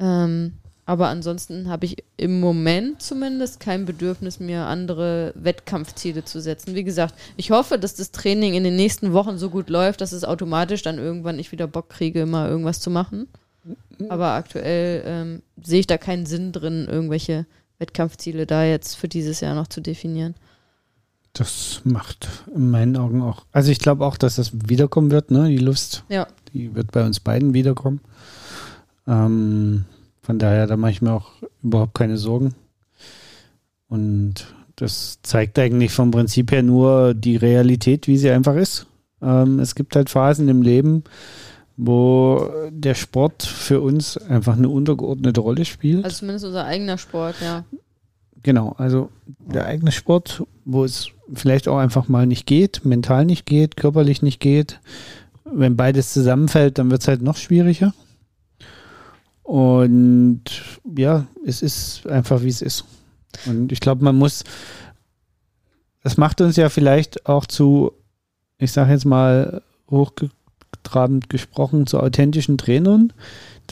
[0.00, 0.54] Ähm,
[0.90, 6.74] aber ansonsten habe ich im Moment zumindest kein Bedürfnis, mir andere Wettkampfziele zu setzen.
[6.74, 10.10] Wie gesagt, ich hoffe, dass das Training in den nächsten Wochen so gut läuft, dass
[10.10, 13.28] es automatisch dann irgendwann ich wieder Bock kriege, mal irgendwas zu machen.
[14.08, 17.46] Aber aktuell ähm, sehe ich da keinen Sinn drin, irgendwelche
[17.78, 20.34] Wettkampfziele da jetzt für dieses Jahr noch zu definieren.
[21.34, 23.44] Das macht in meinen Augen auch.
[23.52, 25.50] Also ich glaube auch, dass das wiederkommen wird, ne?
[25.50, 26.02] Die Lust.
[26.08, 26.26] Ja.
[26.52, 28.00] Die wird bei uns beiden wiederkommen.
[29.06, 29.84] Ähm,
[30.22, 31.30] von daher, da mache ich mir auch
[31.62, 32.54] überhaupt keine Sorgen.
[33.88, 38.86] Und das zeigt eigentlich vom Prinzip her nur die Realität, wie sie einfach ist.
[39.22, 41.04] Ähm, es gibt halt Phasen im Leben,
[41.76, 46.04] wo der Sport für uns einfach eine untergeordnete Rolle spielt.
[46.04, 47.64] Also zumindest unser eigener Sport, ja.
[48.42, 53.44] Genau, also der eigene Sport, wo es vielleicht auch einfach mal nicht geht, mental nicht
[53.44, 54.80] geht, körperlich nicht geht.
[55.44, 57.92] Wenn beides zusammenfällt, dann wird es halt noch schwieriger.
[59.50, 60.44] Und
[60.96, 62.84] ja, es ist einfach, wie es ist.
[63.46, 64.44] Und ich glaube, man muss,
[66.04, 67.90] das macht uns ja vielleicht auch zu,
[68.58, 73.12] ich sage jetzt mal hochgetrabend gesprochen, zu authentischen Trainern,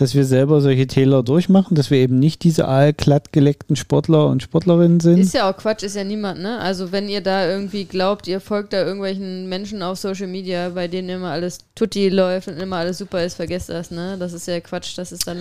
[0.01, 4.45] dass wir selber solche Täler durchmachen, dass wir eben nicht diese allglatt geleckten Sportler und
[4.45, 5.19] Sportlerinnen sind.
[5.19, 6.59] Ist ja auch Quatsch, ist ja niemand, ne?
[6.61, 10.87] Also wenn ihr da irgendwie glaubt, ihr folgt da irgendwelchen Menschen auf Social Media, bei
[10.87, 14.17] denen immer alles tutti läuft und immer alles super ist, vergesst das, ne?
[14.21, 15.39] Das ist ja Quatsch, das ist dann,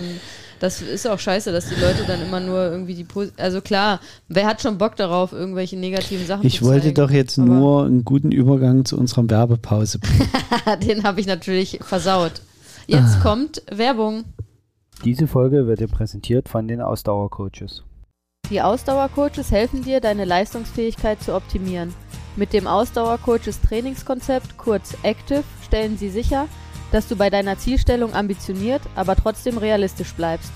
[0.58, 4.00] das ist auch scheiße, dass die Leute dann immer nur irgendwie die, Pos also klar,
[4.26, 6.78] wer hat schon Bock darauf, irgendwelche negativen Sachen ich zu zeigen?
[6.78, 10.28] Ich wollte doch jetzt nur einen guten Übergang zu unserer Werbepause bringen.
[10.86, 12.42] Den habe ich natürlich versaut.
[12.88, 13.22] Jetzt ah.
[13.22, 14.24] kommt Werbung.
[15.04, 17.84] Diese Folge wird dir präsentiert von den Ausdauercoaches.
[18.50, 21.94] Die Ausdauercoaches helfen dir, deine Leistungsfähigkeit zu optimieren.
[22.34, 26.46] Mit dem Ausdauercoaches Trainingskonzept, kurz Active, stellen sie sicher,
[26.90, 30.50] dass du bei deiner Zielstellung ambitioniert, aber trotzdem realistisch bleibst.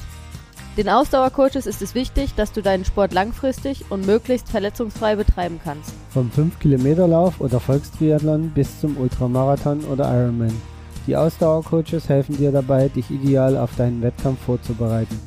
[0.77, 5.93] Den Ausdauercoaches ist es wichtig, dass du deinen Sport langfristig und möglichst verletzungsfrei betreiben kannst.
[6.09, 10.72] Vom 5-Kilometer-Lauf oder Volkstriathlon bis zum Ultramarathon oder Ironman.
[11.07, 15.19] Die Ausdauercoaches helfen dir dabei, dich ideal auf deinen Wettkampf vorzubereiten.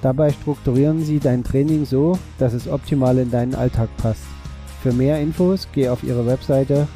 [0.00, 4.22] Dabei strukturieren sie dein Training so, dass es optimal in deinen Alltag passt.
[4.82, 6.86] Für mehr Infos geh auf ihre Webseite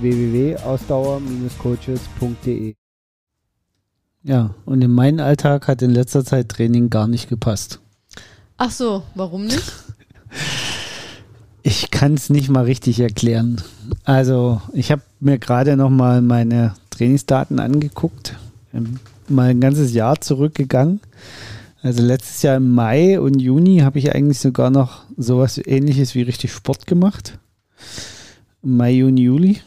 [0.00, 2.74] www.ausdauer-coaches.de.
[4.24, 7.80] Ja, und in meinen Alltag hat in letzter Zeit Training gar nicht gepasst.
[8.56, 9.72] Ach so, warum nicht?
[11.64, 13.62] Ich kann es nicht mal richtig erklären.
[14.02, 18.38] Also, ich habe mir gerade noch mal meine Trainingsdaten angeguckt,
[18.72, 21.00] ähm, mal ein ganzes Jahr zurückgegangen.
[21.82, 26.22] Also letztes Jahr im Mai und Juni habe ich eigentlich sogar noch sowas ähnliches wie
[26.22, 27.38] richtig Sport gemacht.
[28.62, 29.60] Mai, Juni, Juli.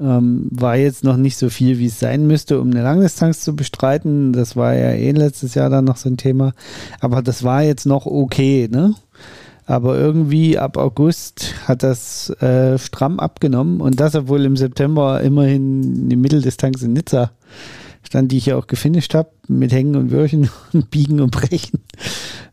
[0.00, 3.54] Ähm, war jetzt noch nicht so viel, wie es sein müsste, um eine Langdistanz zu
[3.56, 4.32] bestreiten.
[4.32, 6.52] Das war ja eh letztes Jahr dann noch so ein Thema.
[7.00, 8.94] Aber das war jetzt noch okay, ne?
[9.68, 16.08] Aber irgendwie ab August hat das äh, stramm abgenommen und das, obwohl im September immerhin
[16.08, 17.32] die Mitteldistanz in Nizza
[18.02, 21.80] stand, die ich ja auch gefinisht habe, mit Hängen und Würchen und Biegen und Brechen.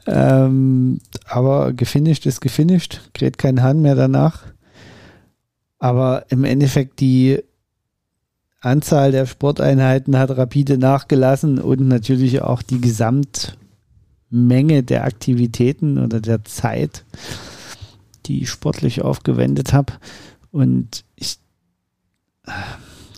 [0.06, 4.44] Ähm, aber gefinisht ist gefinisht, kräht kein Hahn mehr danach.
[5.80, 7.42] Aber im Endeffekt die
[8.60, 13.58] Anzahl der Sporteinheiten hat rapide nachgelassen und natürlich auch die Gesamt
[14.36, 17.04] Menge der Aktivitäten oder der Zeit,
[18.26, 19.94] die ich sportlich aufgewendet habe.
[20.52, 21.38] Und ich,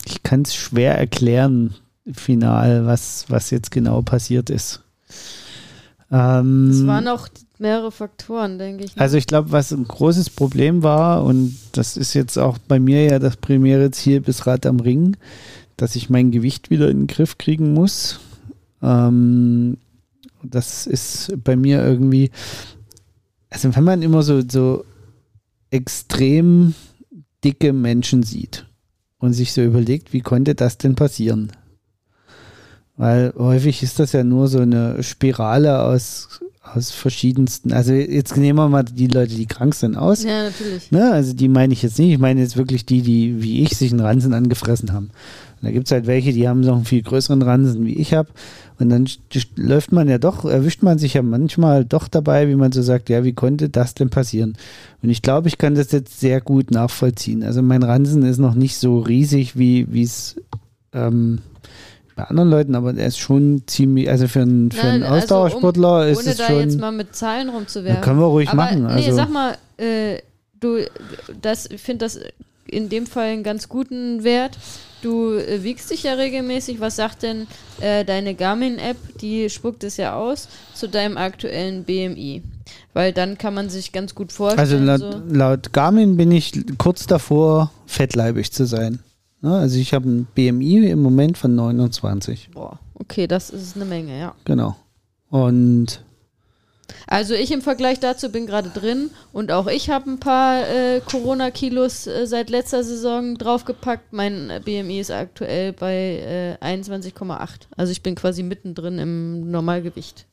[0.06, 1.76] ich kann es schwer erklären,
[2.14, 4.82] final, was, was jetzt genau passiert ist.
[6.12, 7.28] Ähm, es waren auch
[7.60, 8.96] mehrere Faktoren, denke ich.
[8.96, 9.02] Ne?
[9.02, 13.04] Also ich glaube, was ein großes Problem war, und das ist jetzt auch bei mir
[13.04, 15.18] ja das primäre Ziel bis Rad am Ring,
[15.76, 18.20] dass ich mein Gewicht wieder in den Griff kriegen muss.
[18.82, 19.78] Ähm,
[20.50, 22.32] das ist bei mir irgendwie,
[23.50, 24.86] also wenn man immer so, so
[25.70, 26.74] extrem
[27.44, 28.66] dicke Menschen sieht
[29.20, 31.52] und sich so überlegt, wie konnte das denn passieren?
[32.96, 37.72] Weil häufig ist das ja nur so eine Spirale aus, aus verschiedensten.
[37.72, 40.24] Also jetzt nehmen wir mal die Leute, die krank sind, aus.
[40.24, 40.92] Ja, natürlich.
[40.92, 41.12] Ne?
[41.12, 42.12] Also die meine ich jetzt nicht.
[42.12, 45.12] Ich meine jetzt wirklich die, die wie ich sich einen Ransen angefressen haben.
[45.62, 48.14] Und da gibt es halt welche, die haben noch einen viel größeren Ransen, wie ich
[48.14, 48.30] habe.
[48.80, 49.08] Und dann
[49.56, 53.10] läuft man ja doch, erwischt man sich ja manchmal doch dabei, wie man so sagt,
[53.10, 54.56] ja, wie konnte das denn passieren?
[55.02, 57.44] Und ich glaube, ich kann das jetzt sehr gut nachvollziehen.
[57.44, 60.36] Also mein Ransen ist noch nicht so riesig, wie es
[60.94, 61.40] ähm,
[62.16, 65.90] bei anderen Leuten, aber er ist schon ziemlich, also für einen, für einen also Ausdauersportler
[65.90, 66.56] also um, ist es schon...
[66.56, 68.02] Ohne da jetzt mal mit Zahlen rumzuwerfen.
[68.02, 68.86] Können wir ruhig aber, machen.
[68.86, 69.10] Also.
[69.10, 70.18] Nee, sag mal, äh,
[70.60, 70.80] du,
[71.42, 72.20] das, ich finde das
[72.70, 74.58] in dem Fall einen ganz guten Wert.
[75.02, 76.80] Du äh, wiegst dich ja regelmäßig.
[76.80, 77.48] Was sagt denn
[77.82, 78.98] äh, deine Garmin-App?
[79.22, 82.44] Die spuckt es ja aus zu deinem aktuellen BMI.
[82.94, 84.60] Weil dann kann man sich ganz gut vorstellen.
[84.60, 85.34] Also laut, so.
[85.34, 89.00] laut Garmin bin ich kurz davor, fettleibig zu sein.
[89.42, 92.50] Ja, ne, also ich habe ein BMI im Moment von 29.
[92.54, 94.36] Boah, okay, das ist eine Menge, ja.
[94.46, 94.76] Genau.
[95.30, 96.02] Und
[97.08, 101.02] also ich im Vergleich dazu bin gerade drin und auch ich habe ein paar äh,
[101.02, 104.14] Corona-Kilos äh, seit letzter Saison draufgepackt.
[104.14, 107.42] Mein äh, BMI ist aktuell bei 21,8.
[107.42, 110.26] Äh, also ich bin quasi mittendrin im Normalgewicht.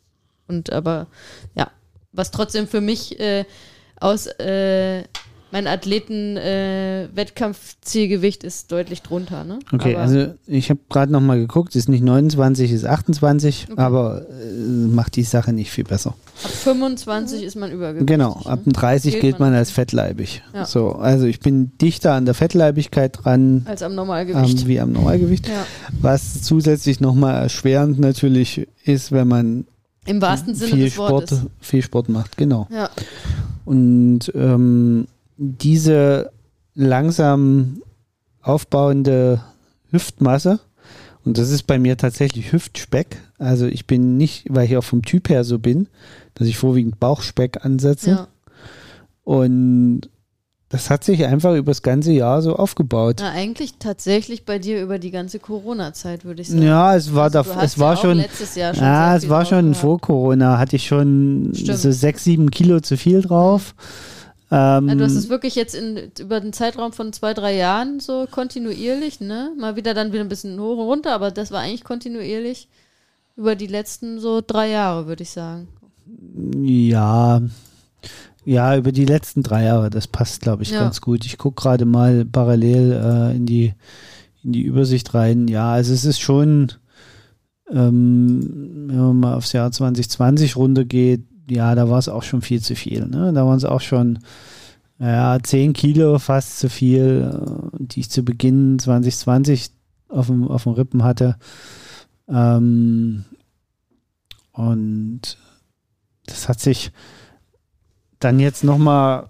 [0.46, 1.06] Und aber
[1.54, 1.70] ja,
[2.12, 3.44] was trotzdem für mich äh,
[4.00, 5.04] aus äh,
[5.54, 9.44] mein Athleten-Wettkampfzielgewicht äh, ist deutlich drunter.
[9.44, 9.60] Ne?
[9.72, 13.80] Okay, aber also ich habe gerade nochmal geguckt, ist nicht 29, ist 28, okay.
[13.80, 14.32] aber äh,
[14.88, 16.16] macht die Sache nicht viel besser.
[16.42, 18.08] Ab 25 ist man übergewichtig.
[18.08, 19.20] Genau, ab 30 ne?
[19.20, 20.42] gilt man, man als fettleibig.
[20.52, 20.66] Ja.
[20.66, 23.62] So, also ich bin dichter an der Fettleibigkeit dran.
[23.66, 24.62] Als am Normalgewicht.
[24.62, 25.46] Ähm, wie am Normalgewicht.
[25.46, 25.64] Ja.
[26.00, 29.66] Was zusätzlich nochmal erschwerend natürlich ist, wenn man
[30.04, 31.42] im wahrsten Sinne viel des Sport, Wortes.
[31.60, 32.66] viel Sport macht, genau.
[32.72, 32.90] Ja.
[33.64, 36.30] Und ähm, diese
[36.74, 37.82] langsam
[38.42, 39.40] aufbauende
[39.90, 40.60] Hüftmasse,
[41.24, 45.02] und das ist bei mir tatsächlich Hüftspeck, also ich bin nicht, weil ich auch vom
[45.02, 45.88] Typ her so bin,
[46.34, 48.10] dass ich vorwiegend Bauchspeck ansetze.
[48.10, 48.28] Ja.
[49.22, 50.02] Und
[50.68, 53.18] das hat sich einfach über das ganze Jahr so aufgebaut.
[53.20, 56.62] Na, eigentlich tatsächlich bei dir über die ganze Corona-Zeit, würde ich sagen.
[56.62, 58.16] Ja, es war, also, da, es war ja schon.
[58.18, 61.78] Letztes Jahr schon ja, es war schon vor Corona, hatte ich schon Stimmt.
[61.78, 63.74] so sechs, sieben Kilo zu viel drauf.
[63.78, 64.14] Mhm
[64.54, 67.98] ähm, ja, du hast es wirklich jetzt in, über den Zeitraum von zwei, drei Jahren
[67.98, 69.52] so kontinuierlich, ne?
[69.58, 72.68] Mal wieder dann wieder ein bisschen hoch und runter, aber das war eigentlich kontinuierlich
[73.36, 75.66] über die letzten so drei Jahre, würde ich sagen.
[76.62, 77.42] Ja,
[78.44, 80.80] ja, über die letzten drei Jahre, das passt, glaube ich, ja.
[80.80, 81.24] ganz gut.
[81.24, 83.74] Ich gucke gerade mal parallel äh, in, die,
[84.44, 85.48] in die Übersicht rein.
[85.48, 86.70] Ja, also es ist schon,
[87.72, 92.60] ähm, wenn man mal aufs Jahr 2020 runtergeht, ja, da war es auch schon viel
[92.60, 93.06] zu viel.
[93.06, 93.32] Ne?
[93.32, 94.18] Da waren es auch schon
[94.98, 99.70] ja, 10 Kilo fast zu viel, äh, die ich zu Beginn 2020
[100.08, 101.36] auf dem, auf dem Rippen hatte.
[102.28, 103.24] Ähm,
[104.52, 105.20] und
[106.26, 106.92] das hat sich
[108.20, 109.28] dann jetzt nochmal,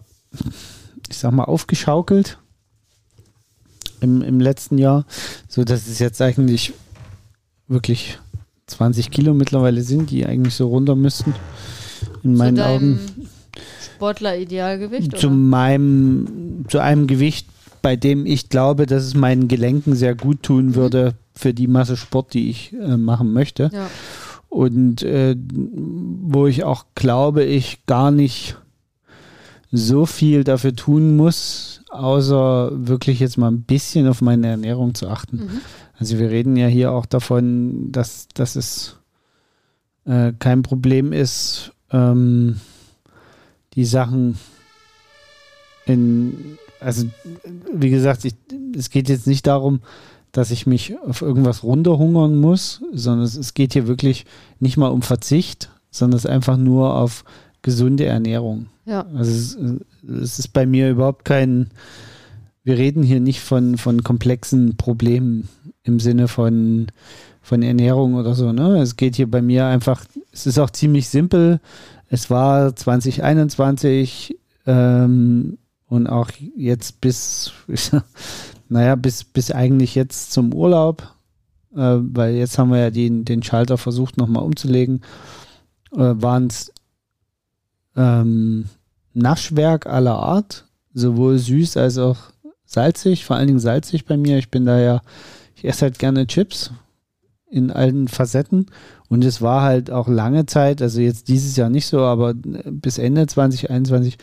[1.08, 2.38] ich sag mal, aufgeschaukelt
[4.00, 5.06] im, im letzten Jahr,
[5.48, 6.74] so dass es jetzt eigentlich
[7.66, 8.18] wirklich
[8.66, 11.34] 20 Kilo mittlerweile sind, die eigentlich so runter müssten
[12.22, 13.00] in meinen Augen.
[13.94, 15.16] Sportler-Idealgewicht?
[15.16, 17.46] Zu meinem, zu einem Gewicht,
[17.82, 20.74] bei dem ich glaube, dass es meinen Gelenken sehr gut tun Mhm.
[20.74, 23.70] würde für die Masse Sport, die ich äh, machen möchte.
[23.72, 23.88] Ja.
[24.48, 28.56] Und äh, wo ich auch glaube, ich gar nicht
[29.72, 35.08] so viel dafür tun muss, außer wirklich jetzt mal ein bisschen auf meine Ernährung zu
[35.08, 35.38] achten.
[35.38, 35.60] Mhm.
[35.98, 38.96] Also wir reden ja hier auch davon, dass, dass es
[40.06, 42.60] äh, kein Problem ist, ähm,
[43.74, 44.38] die Sachen
[45.86, 47.06] in, also
[47.72, 48.34] wie gesagt, ich,
[48.76, 49.80] es geht jetzt nicht darum,
[50.32, 54.26] dass ich mich auf irgendwas runterhungern muss, sondern es, es geht hier wirklich
[54.58, 57.24] nicht mal um Verzicht, sondern es ist einfach nur auf
[57.62, 58.66] gesunde Ernährung.
[58.84, 59.06] Ja.
[59.14, 59.58] Also es,
[60.22, 61.70] es ist bei mir überhaupt kein,
[62.64, 65.48] wir reden hier nicht von, von komplexen Problemen
[65.84, 66.88] im Sinne von,
[67.44, 68.52] von Ernährung oder so.
[68.52, 68.80] Ne?
[68.80, 71.60] Es geht hier bei mir einfach, es ist auch ziemlich simpel.
[72.08, 77.52] Es war 2021 ähm, und auch jetzt bis,
[78.70, 81.02] naja, bis, bis eigentlich jetzt zum Urlaub,
[81.74, 85.02] äh, weil jetzt haben wir ja den, den Schalter versucht nochmal umzulegen,
[85.92, 86.72] äh, waren es
[87.94, 88.64] ähm,
[89.12, 92.16] Naschwerk aller Art, sowohl süß als auch
[92.64, 94.38] salzig, vor allen Dingen salzig bei mir.
[94.38, 95.02] Ich bin da ja,
[95.56, 96.72] ich esse halt gerne Chips
[97.54, 98.66] in allen Facetten
[99.08, 102.98] und es war halt auch lange Zeit, also jetzt dieses Jahr nicht so, aber bis
[102.98, 104.18] Ende 2021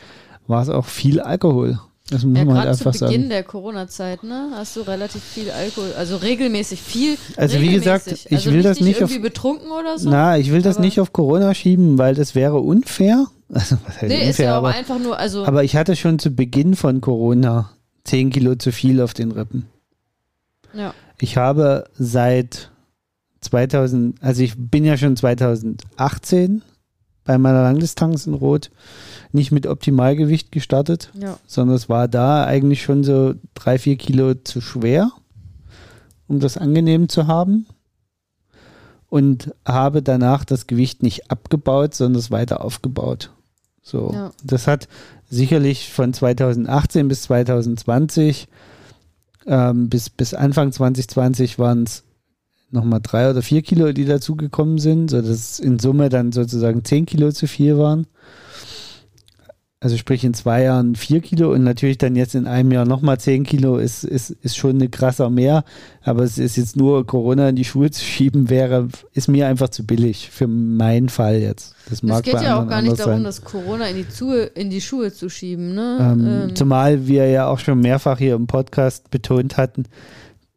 [0.48, 1.80] war es auch viel Alkohol.
[2.10, 3.30] Das muss Ja, man halt gerade zu einfach Beginn sagen.
[3.30, 7.16] der Corona-Zeit, ne, hast du relativ viel Alkohol, also regelmäßig viel.
[7.38, 8.26] Also wie gesagt, regelmäßig.
[8.32, 10.10] ich also will das nicht auf- irgendwie betrunken oder so.
[10.10, 13.28] Na, ich will das nicht auf Corona schieben, weil das wäre unfair.
[13.54, 15.98] Also, was heißt nee, unfair, ist ja aber aber, einfach nur, also aber ich hatte
[15.98, 17.70] schon zu Beginn von Corona
[18.06, 19.68] 10 Kilo zu viel auf den Rippen.
[20.74, 20.94] ja.
[21.20, 22.71] Ich habe seit
[23.42, 26.62] 2000, also ich bin ja schon 2018
[27.24, 28.72] bei meiner Langdistanz in Rot
[29.32, 31.38] nicht mit Optimalgewicht gestartet, Ja.
[31.46, 35.12] sondern es war da eigentlich schon so drei, vier Kilo zu schwer,
[36.28, 37.66] um das angenehm zu haben.
[39.08, 43.32] Und habe danach das Gewicht nicht abgebaut, sondern es weiter aufgebaut.
[43.82, 44.32] So, Ja.
[44.44, 44.88] das hat
[45.30, 48.48] sicherlich von 2018 bis 2020
[49.48, 52.04] ähm, bis, bis Anfang 2020 waren es
[52.72, 57.32] nochmal drei oder vier Kilo, die dazugekommen sind, sodass in Summe dann sozusagen zehn Kilo
[57.32, 58.08] zu viel waren.
[59.84, 63.20] Also sprich in zwei Jahren vier Kilo und natürlich dann jetzt in einem Jahr nochmal
[63.20, 65.64] zehn Kilo ist, ist, ist schon eine krasser mehr.
[66.04, 69.70] Aber es ist jetzt nur Corona in die Schuhe zu schieben, wäre, ist mir einfach
[69.70, 71.74] zu billig für meinen Fall jetzt.
[71.90, 73.24] Das mag Es geht ja auch gar nicht darum, sein.
[73.24, 75.98] das Corona in die, Zuhe, in die Schuhe zu schieben, ne?
[76.00, 79.86] Ähm, Ähm, Zumal wir ja auch schon mehrfach hier im Podcast betont hatten,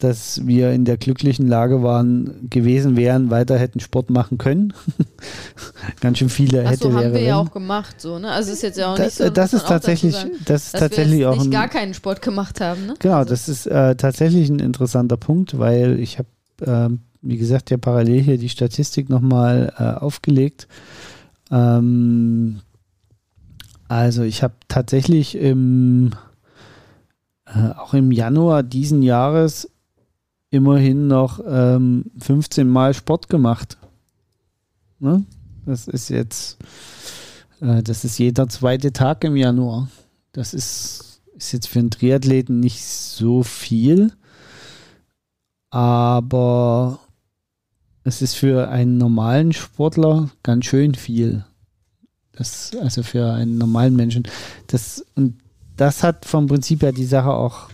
[0.04, 4.74] dass wir in der glücklichen Lage waren, gewesen wären, weiter hätten Sport machen können.
[6.00, 8.30] Ganz schön viele hätte Achso, haben wäre wir ja auch gemacht, so, ne?
[8.30, 9.30] Also es ist jetzt ja auch Das, nicht so.
[9.30, 12.86] das ist tatsächlich, sagen, das ist tatsächlich auch nicht ein, gar keinen Sport gemacht haben,
[12.86, 12.94] ne?
[12.98, 16.28] genau, Also, das ist äh, tatsächlich ein interessanter Punkt, weil ich habe,
[16.64, 20.68] ähm, wie gesagt, ja parallel hier die Statistik nochmal äh, aufgelegt.
[21.50, 22.60] Ähm,
[23.88, 26.10] also ich habe tatsächlich im,
[27.46, 29.70] äh, auch im Januar diesen Jahres
[30.54, 33.76] immerhin noch ähm, 15 Mal Sport gemacht.
[35.00, 35.24] Ne?
[35.66, 36.58] Das ist jetzt,
[37.60, 39.88] äh, das ist jeder zweite Tag im Januar.
[40.30, 44.12] Das ist, ist jetzt für einen Triathleten nicht so viel,
[45.70, 47.00] aber
[48.04, 51.44] es ist für einen normalen Sportler ganz schön viel.
[52.30, 54.22] Das, also für einen normalen Menschen.
[54.68, 55.40] Das, und
[55.76, 57.70] das hat vom Prinzip her die Sache auch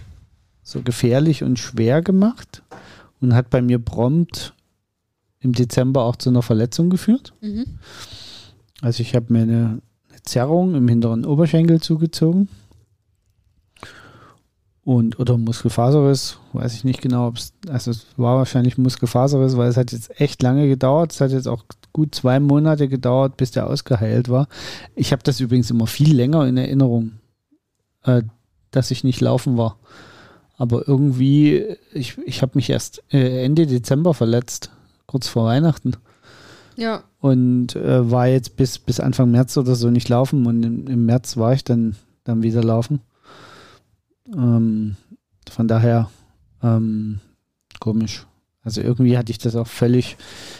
[0.70, 2.62] so gefährlich und schwer gemacht
[3.20, 4.54] und hat bei mir prompt
[5.40, 7.32] im Dezember auch zu einer Verletzung geführt.
[7.40, 7.64] Mhm.
[8.80, 12.48] Also ich habe mir eine, eine Zerrung im hinteren Oberschenkel zugezogen.
[14.82, 19.68] Und, oder Muskelfaserriss, weiß ich nicht genau, ob es, also es war wahrscheinlich Muskelfaserriss, weil
[19.68, 21.12] es hat jetzt echt lange gedauert.
[21.12, 24.48] Es hat jetzt auch gut zwei Monate gedauert, bis der ausgeheilt war.
[24.94, 27.12] Ich habe das übrigens immer viel länger in Erinnerung,
[28.04, 28.22] äh,
[28.70, 29.76] dass ich nicht laufen war.
[30.60, 34.70] Aber irgendwie, ich, ich habe mich erst äh, Ende Dezember verletzt,
[35.06, 35.94] kurz vor Weihnachten
[36.76, 40.86] Ja, und äh, war jetzt bis, bis Anfang März oder so nicht laufen und im,
[40.86, 43.00] im März war ich dann, dann wieder laufen.
[44.36, 44.96] Ähm,
[45.50, 46.10] von daher
[46.62, 47.20] ähm,
[47.80, 48.26] komisch.
[48.62, 50.18] Also irgendwie hatte ich das auch völlig.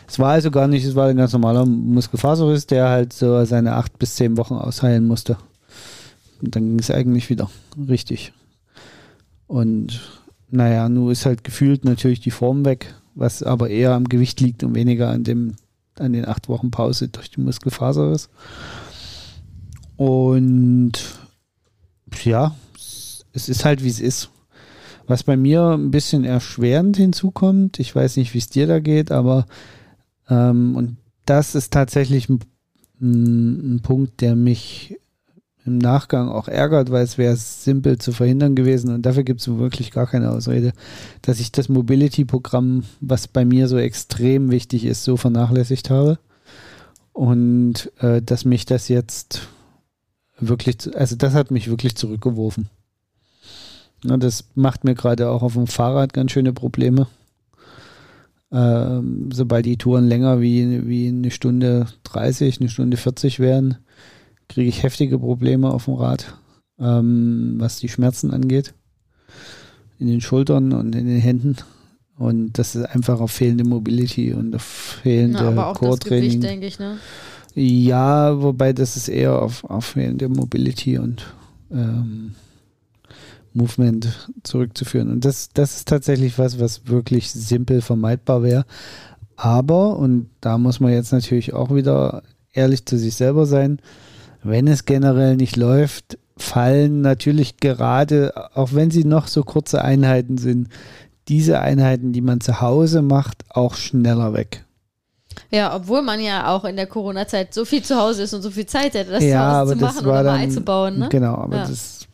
[0.09, 3.75] Es war also gar nicht, es war ein ganz normaler Muskelfaserriss, der halt so seine
[3.75, 5.37] acht bis zehn Wochen ausheilen musste.
[6.41, 7.51] Und dann ging es eigentlich wieder
[7.87, 8.33] richtig.
[9.51, 10.01] Und
[10.49, 14.63] naja, nun ist halt gefühlt natürlich die Form weg, was aber eher am Gewicht liegt
[14.63, 15.57] und weniger an dem,
[15.99, 18.29] an den acht Wochen Pause durch die Muskelfaserriss.
[19.97, 20.93] Und
[22.23, 22.55] ja,
[23.33, 24.31] es ist halt, wie es ist.
[25.09, 29.11] Was bei mir ein bisschen erschwerend hinzukommt, ich weiß nicht, wie es dir da geht,
[29.11, 29.47] aber
[30.29, 30.97] ähm, und
[31.27, 32.39] das ist tatsächlich ein,
[33.01, 34.97] ein, Punkt, der mich
[35.67, 39.49] im Nachgang auch ärgert, weil es wäre simpel zu verhindern gewesen und dafür gibt es
[39.49, 40.73] wirklich gar keine Ausrede,
[41.23, 46.19] dass ich das Mobility-Programm, was bei mir so extrem wichtig ist, so vernachlässigt habe
[47.13, 49.49] und äh, dass mich das jetzt
[50.39, 52.71] wirklich, also das hat mich wirklich zurückgeworfen.
[54.05, 57.07] Ja, das macht mir gerade auch auf dem Fahrrad ganz schöne Probleme.
[58.53, 63.77] Ähm, sobald die Touren länger wie, wie eine Stunde 30, eine Stunde 40 werden,
[64.51, 66.35] kriege ich heftige Probleme auf dem Rad,
[66.79, 68.75] ähm, was die Schmerzen angeht.
[69.99, 71.57] In den Schultern und in den Händen.
[72.19, 76.41] Und das ist einfach auf fehlende Mobility und auf fehlende Na, aber auch Core-Training.
[76.41, 76.99] Denke ich, ne?
[77.55, 81.25] Ja, wobei das ist eher auf, auf fehlende Mobility und
[81.71, 82.35] ähm,
[83.53, 85.11] Movement zurückzuführen.
[85.11, 88.65] Und das, das ist tatsächlich was, was wirklich simpel vermeidbar wäre.
[89.37, 92.23] Aber, und da muss man jetzt natürlich auch wieder
[92.53, 93.81] ehrlich zu sich selber sein,
[94.43, 100.39] wenn es generell nicht läuft, fallen natürlich gerade, auch wenn sie noch so kurze Einheiten
[100.39, 100.69] sind,
[101.29, 104.65] diese Einheiten, die man zu Hause macht, auch schneller weg.
[105.51, 108.51] Ja, obwohl man ja auch in der Corona-Zeit so viel zu Hause ist und so
[108.51, 110.99] viel Zeit hätte, das ja, zu Hause zu machen oder mal einzubauen.
[110.99, 111.09] Ne?
[111.09, 111.67] Genau, aber ja.
[111.67, 112.07] das,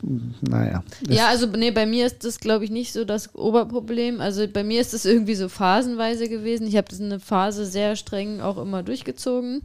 [0.48, 0.82] naja.
[1.02, 4.20] Das ja, also nee, bei mir ist das, glaube ich, nicht so das Oberproblem.
[4.20, 6.66] Also bei mir ist das irgendwie so phasenweise gewesen.
[6.66, 9.62] Ich habe das eine Phase sehr streng auch immer durchgezogen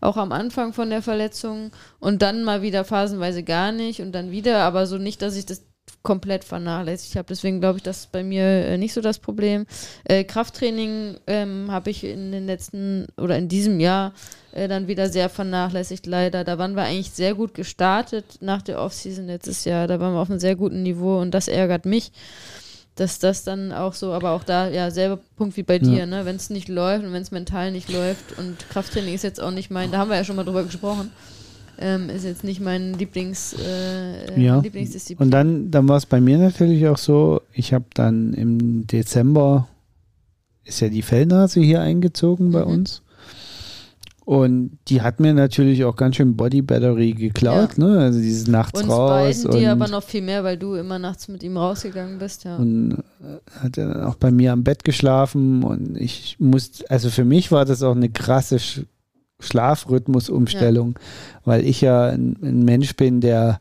[0.00, 4.30] auch am Anfang von der Verletzung und dann mal wieder phasenweise gar nicht und dann
[4.30, 5.62] wieder, aber so nicht, dass ich das
[6.02, 7.26] komplett vernachlässigt habe.
[7.28, 9.66] Deswegen glaube ich, das ist bei mir äh, nicht so das Problem.
[10.04, 14.12] Äh, Krafttraining ähm, habe ich in den letzten oder in diesem Jahr
[14.52, 16.44] äh, dann wieder sehr vernachlässigt, leider.
[16.44, 19.86] Da waren wir eigentlich sehr gut gestartet nach der Offseason letztes Jahr.
[19.86, 22.12] Da waren wir auf einem sehr guten Niveau und das ärgert mich
[22.96, 26.06] dass das dann auch so, aber auch da, ja, selber Punkt wie bei dir, ja.
[26.06, 26.24] ne?
[26.24, 29.50] Wenn es nicht läuft und wenn es mental nicht läuft und Krafttraining ist jetzt auch
[29.50, 31.10] nicht mein, da haben wir ja schon mal drüber gesprochen,
[31.78, 34.60] ähm, ist jetzt nicht mein Lieblings, äh, ja.
[34.60, 35.26] Lieblingsdisziplin.
[35.26, 39.68] Und dann, dann war es bei mir natürlich auch so, ich habe dann im Dezember,
[40.64, 42.70] ist ja die Fellnase hier eingezogen bei mhm.
[42.70, 43.02] uns.
[44.26, 47.84] Und die hat mir natürlich auch ganz schön Body Battery geklaut, ja.
[47.84, 48.00] ne?
[48.00, 49.44] Also dieses nachts Uns raus.
[49.44, 52.56] Beiden, die aber noch viel mehr, weil du immer nachts mit ihm rausgegangen bist, ja.
[52.56, 57.08] Und äh, hat er dann auch bei mir am Bett geschlafen und ich musste, also
[57.08, 58.80] für mich war das auch eine krasse Sch
[59.38, 61.40] Schlafrhythmusumstellung, ja.
[61.44, 63.60] weil ich ja ein, ein, Mensch bin, der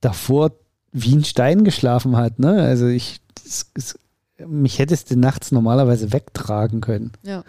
[0.00, 0.50] davor
[0.90, 2.62] wie ein Stein geschlafen hat, ne?
[2.62, 3.98] Also ich, das, das,
[4.44, 7.12] mich hättest du nachts normalerweise wegtragen können.
[7.22, 7.44] Ja.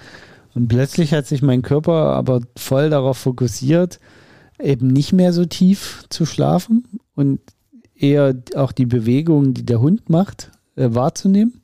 [0.55, 3.99] Und plötzlich hat sich mein Körper aber voll darauf fokussiert,
[4.59, 7.41] eben nicht mehr so tief zu schlafen und
[7.93, 11.61] eher auch die Bewegungen, die der Hund macht, äh, wahrzunehmen.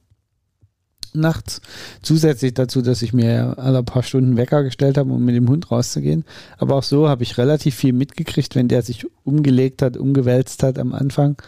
[1.14, 1.62] Nachts.
[2.02, 5.70] Zusätzlich dazu, dass ich mir alle paar Stunden Wecker gestellt habe, um mit dem Hund
[5.70, 6.24] rauszugehen.
[6.58, 10.80] Aber auch so habe ich relativ viel mitgekriegt, wenn der sich umgelegt hat, umgewälzt hat
[10.80, 11.42] am Anfang.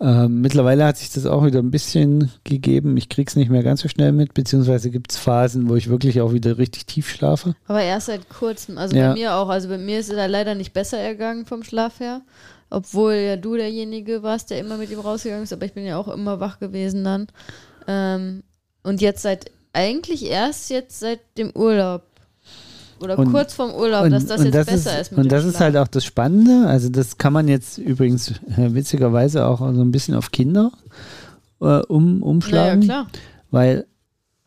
[0.00, 2.96] Ähm, mittlerweile hat sich das auch wieder ein bisschen gegeben.
[2.96, 6.20] Ich krieg's nicht mehr ganz so schnell mit, beziehungsweise gibt es Phasen, wo ich wirklich
[6.20, 7.56] auch wieder richtig tief schlafe.
[7.66, 9.08] Aber erst seit kurzem, also ja.
[9.08, 9.48] bei mir auch.
[9.48, 12.22] Also bei mir ist es leider nicht besser ergangen vom Schlaf her.
[12.70, 15.96] Obwohl ja du derjenige warst, der immer mit ihm rausgegangen ist, aber ich bin ja
[15.96, 17.26] auch immer wach gewesen dann.
[17.88, 18.42] Ähm,
[18.84, 22.02] und jetzt seit, eigentlich erst jetzt seit dem Urlaub
[23.00, 25.12] oder und, kurz vorm Urlaub, und, dass das jetzt das besser ist.
[25.12, 25.54] ist und das Schlaf.
[25.54, 26.66] ist halt auch das Spannende.
[26.66, 30.72] Also das kann man jetzt übrigens äh, witzigerweise auch so ein bisschen auf Kinder
[31.60, 32.80] äh, um, umschlagen.
[32.80, 33.06] Naja, klar.
[33.50, 33.86] Weil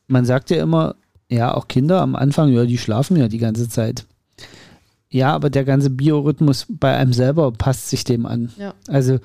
[0.08, 0.96] man sagt ja immer,
[1.30, 4.06] ja, auch Kinder am Anfang, ja, die schlafen ja die ganze Zeit.
[5.10, 8.52] Ja, aber der ganze Biorhythmus bei einem selber passt sich dem an.
[8.58, 8.74] Ja.
[8.88, 9.20] Also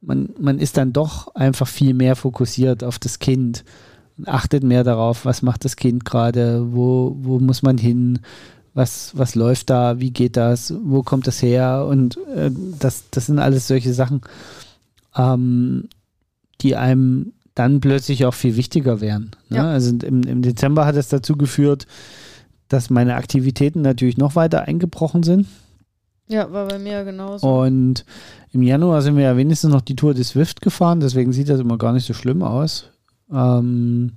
[0.00, 3.64] man, man ist dann doch einfach viel mehr fokussiert auf das Kind
[4.26, 8.20] achtet mehr darauf, was macht das Kind gerade, wo, wo muss man hin,
[8.74, 13.26] was, was läuft da, wie geht das, wo kommt das her und äh, das, das
[13.26, 14.22] sind alles solche Sachen,
[15.16, 15.88] ähm,
[16.60, 19.32] die einem dann plötzlich auch viel wichtiger wären.
[19.48, 19.58] Ne?
[19.58, 19.70] Ja.
[19.70, 21.86] Also im, im Dezember hat es dazu geführt,
[22.68, 25.46] dass meine Aktivitäten natürlich noch weiter eingebrochen sind.
[26.28, 27.44] Ja, war bei mir genauso.
[27.46, 28.04] Und
[28.52, 31.58] im Januar sind wir ja wenigstens noch die Tour des Swift gefahren, deswegen sieht das
[31.58, 32.88] immer gar nicht so schlimm aus.
[33.32, 34.12] Ähm,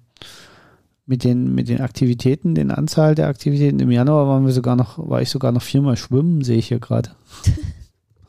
[1.06, 3.80] mit den, mit den Aktivitäten, den Anzahl der Aktivitäten.
[3.80, 6.80] Im Januar waren wir sogar noch, war ich sogar noch viermal schwimmen, sehe ich hier
[6.80, 7.12] gerade.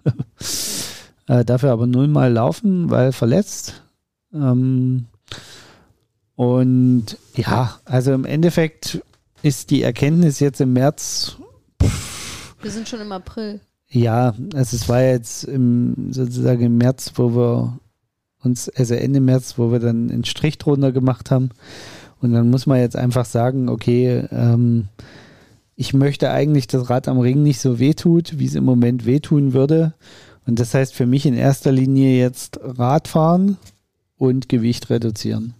[1.27, 3.83] äh, dafür aber nullmal laufen, weil verletzt.
[4.33, 5.07] Ähm,
[6.37, 9.01] und ja, also im Endeffekt
[9.43, 11.37] ist die Erkenntnis jetzt im März.
[12.61, 13.61] wir sind schon im April.
[13.89, 17.79] Ja, also es war jetzt im, sozusagen im März, wo wir
[18.43, 21.51] uns, also Ende März, wo wir dann einen Strich drunter gemacht haben.
[22.25, 24.87] Und dann muss man jetzt einfach sagen, okay, ähm,
[25.77, 29.53] ich möchte eigentlich, dass Rad am Ring nicht so wehtut, wie es im Moment wehtun
[29.53, 29.95] würde.
[30.47, 33.57] Und das heißt für mich in erster Linie jetzt Radfahren
[34.16, 35.55] und Gewicht reduzieren.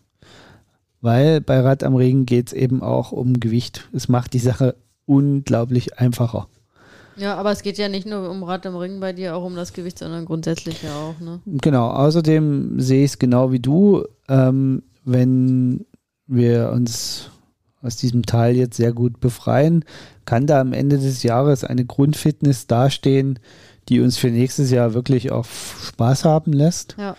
[1.01, 3.89] Weil bei Rad am Ring geht es eben auch um Gewicht.
[3.93, 6.49] Es macht die Sache unglaublich einfacher.
[7.17, 9.55] Ja, aber es geht ja nicht nur um Rad am Ring bei dir, auch um
[9.55, 11.41] das Gewicht, sondern grundsätzlich ja auch, ne?
[11.47, 14.05] Genau, außerdem sehe ich es genau wie du.
[14.29, 15.85] Ähm, wenn
[16.27, 17.31] wir uns
[17.83, 19.85] aus diesem Teil jetzt sehr gut befreien,
[20.25, 23.39] kann da am Ende des Jahres eine Grundfitness dastehen,
[23.91, 26.97] die uns für nächstes Jahr wirklich auch Spaß haben lässt.
[26.99, 27.15] Ja.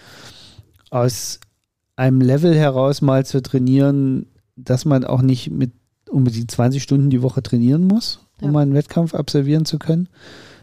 [0.89, 1.39] Aus
[1.95, 4.25] einem Level heraus mal zu trainieren,
[4.55, 5.71] dass man auch nicht mit
[6.09, 8.59] unbedingt 20 Stunden die Woche trainieren muss, um Ja.
[8.59, 10.09] einen Wettkampf absolvieren zu können,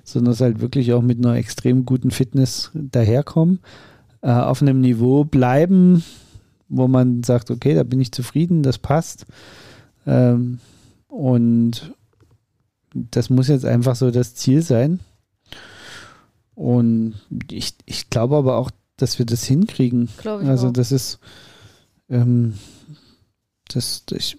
[0.03, 3.61] sondern es halt wirklich auch mit einer extrem guten Fitness daherkommen,
[4.22, 6.03] äh, auf einem Niveau bleiben,
[6.72, 9.26] wo man sagt, okay, da bin ich zufrieden, das passt.
[10.06, 10.58] Ähm,
[11.06, 11.92] und
[12.94, 15.00] das muss jetzt einfach so das Ziel sein.
[16.54, 17.14] Und
[17.50, 20.08] ich, ich glaube aber auch, dass wir das hinkriegen.
[20.18, 20.72] Glaube ich Also auch.
[20.72, 21.18] das ist,
[22.08, 22.54] ähm,
[23.68, 24.38] das, ich,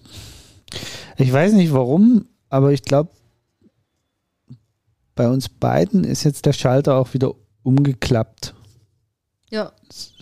[1.17, 3.11] ich weiß nicht warum, aber ich glaube,
[5.15, 8.55] bei uns beiden ist jetzt der Schalter auch wieder umgeklappt.
[9.51, 9.71] Ja,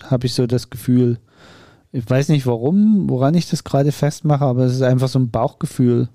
[0.03, 1.19] Habe ich so das Gefühl.
[1.91, 5.29] Ich weiß nicht warum, woran ich das gerade festmache, aber es ist einfach so ein
[5.29, 6.07] Bauchgefühl.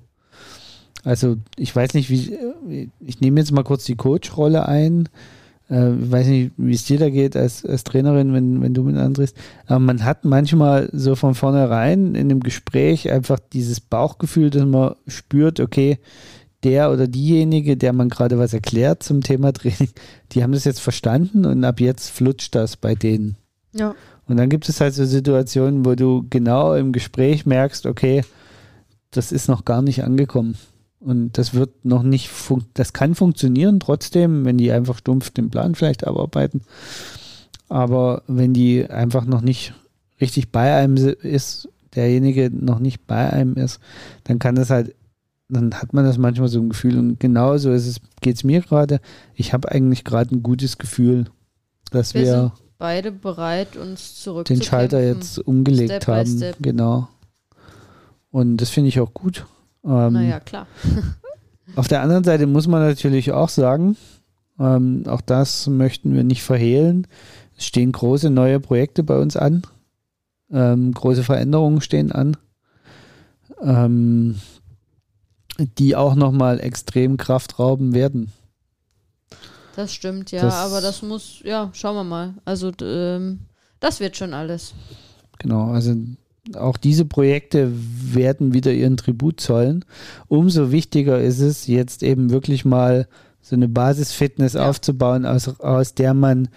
[1.05, 5.09] Also ich weiß nicht, wie, ich nehme jetzt mal kurz die Coach-Rolle ein.
[5.70, 8.83] Äh, ich weiß nicht, wie es dir da geht als, als Trainerin, wenn, wenn du
[8.83, 9.37] mit andrehst.
[9.66, 14.95] Aber man hat manchmal so von vornherein in einem Gespräch einfach dieses Bauchgefühl, dass man
[15.07, 15.99] spürt, okay,
[16.64, 19.91] der oder diejenige, der man gerade was erklärt zum Thema Training,
[20.33, 23.37] die haben das jetzt verstanden und ab jetzt flutscht das bei denen.
[23.72, 23.95] ja.
[24.29, 28.24] Und dann gibt es halt so Situationen, wo du genau im Gespräch merkst, okay,
[29.11, 30.57] das ist noch gar nicht angekommen.
[30.99, 32.31] Und das wird noch nicht,
[32.74, 36.62] das kann funktionieren trotzdem, wenn die einfach stumpf den Plan vielleicht abarbeiten.
[37.68, 39.74] Aber wenn die einfach noch nicht
[40.20, 43.79] richtig bei einem ist, derjenige noch nicht bei einem ist,
[44.24, 44.95] dann kann das halt,
[45.49, 46.99] dann hat man das manchmal so ein Gefühl.
[46.99, 49.01] Und genauso ist es, geht es mir gerade.
[49.35, 51.27] Ich habe eigentlich gerade ein gutes Gefühl,
[51.91, 56.37] dass Wir wir beide bereit, uns zurück den Schalter jetzt umgelegt Step haben.
[56.37, 56.57] step.
[56.61, 57.09] Genau.
[58.31, 59.47] Und das finde ich auch gut.
[59.85, 60.66] Ähm, Naja, klar.
[61.77, 63.97] Auf der anderen Seite muss man natürlich auch sagen,
[64.59, 67.07] ähm, auch das möchten wir nicht verhehlen.
[67.57, 69.62] Es stehen große neue Projekte bei uns an.
[70.51, 72.37] Ähm, große Veränderungen stehen an,
[73.61, 74.37] ähm,
[75.79, 78.33] die auch nochmal extrem Kraft rauben werden.
[79.77, 82.35] Das stimmt, ja, Das- aber das muss, ja, schauen wir mal.
[82.45, 83.41] Also, ähm,
[83.79, 84.74] das wird schon alles.
[85.39, 85.95] Genau, also
[86.57, 89.85] auch diese Projekte werden wieder ihren Tribut zollen.
[90.29, 93.07] Umso wichtiger ist es, jetzt eben wirklich mal
[93.43, 94.68] so eine Basisfitness Ja.
[94.68, 96.49] aufzubauen, aus, aus der man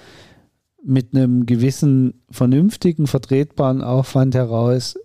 [0.84, 4.96] mit einem gewissen vernünftigen, vertretbaren Aufwand heraus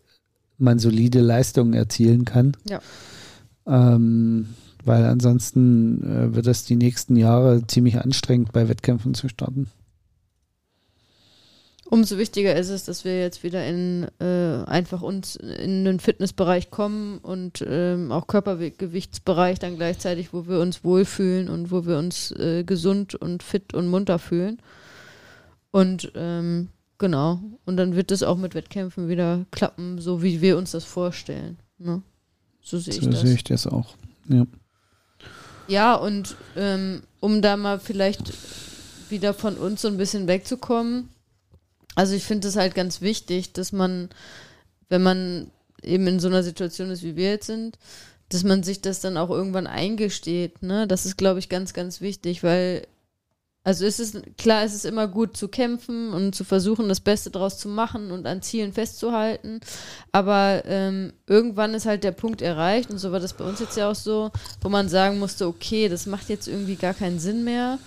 [0.57, 2.57] man solide Leistungen erzielen kann.
[2.69, 2.79] Ja.
[3.67, 4.51] Ähm,
[4.85, 9.69] weil ansonsten äh, wird es die nächsten Jahre ziemlich anstrengend, bei Wettkämpfen zu starten.
[11.87, 16.71] Umso wichtiger ist es, dass wir jetzt wieder in äh, einfach uns in den Fitnessbereich
[16.71, 22.33] kommen und ähm, auch Körpergewichtsbereich dann gleichzeitig, wo wir uns wohlfühlen und wo wir uns
[22.33, 24.61] äh, gesund und fit und munter fühlen.
[25.71, 26.69] Und ähm,
[26.99, 30.85] genau, und dann wird es auch mit Wettkämpfen wieder klappen, so wie wir uns das
[30.85, 31.59] vorstellen.
[31.79, 32.03] Ne?
[32.63, 33.21] So sehe ich So das.
[33.21, 33.95] sehe ich das auch.
[34.29, 34.47] Ja.
[35.67, 38.33] Ja, und ähm, um da mal vielleicht
[39.09, 41.09] wieder von uns so ein bisschen wegzukommen,
[41.95, 44.09] also ich finde es halt ganz wichtig, dass man,
[44.89, 45.51] wenn man
[45.83, 47.79] eben in so einer Situation ist, wie wir jetzt sind,
[48.31, 50.63] dass man sich das dann auch irgendwann eingesteht.
[50.63, 50.87] Ne?
[50.87, 52.87] Das ist, glaube ich, ganz, ganz wichtig, weil,
[53.65, 57.31] also es ist klar, es ist immer gut zu kämpfen und zu versuchen, das Beste
[57.31, 59.61] draus zu machen und an Zielen festzuhalten.
[60.13, 63.79] Aber ähm, irgendwann ist halt der Punkt erreicht, und so war das bei uns jetzt
[63.79, 67.43] ja auch so, wo man sagen musste, okay, das macht jetzt irgendwie gar keinen Sinn
[67.43, 67.79] mehr.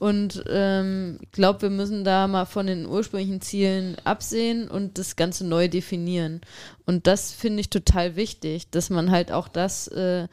[0.00, 5.14] Und ähm, ich glaube, wir müssen da mal von den ursprünglichen Zielen absehen und das
[5.14, 6.40] Ganze neu definieren.
[6.86, 10.26] Und das finde ich total wichtig, dass man halt auch das äh,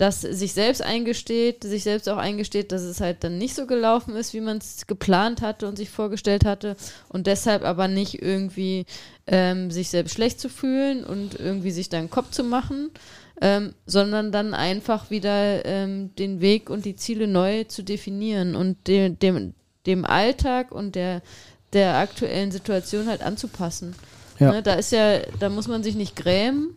[0.00, 4.16] das sich selbst eingesteht, sich selbst auch eingesteht, dass es halt dann nicht so gelaufen
[4.16, 6.76] ist, wie man es geplant hatte und sich vorgestellt hatte
[7.10, 8.86] und deshalb aber nicht irgendwie
[9.26, 12.90] ähm, sich selbst schlecht zu fühlen und irgendwie sich dann Kopf zu machen,
[13.42, 18.88] ähm, sondern dann einfach wieder ähm, den Weg und die Ziele neu zu definieren und
[18.88, 19.52] de dem,
[19.84, 21.20] dem Alltag und der,
[21.74, 23.94] der aktuellen Situation halt anzupassen.
[24.38, 24.52] Ja.
[24.52, 26.74] Ne, da ist ja, da muss man sich nicht grämen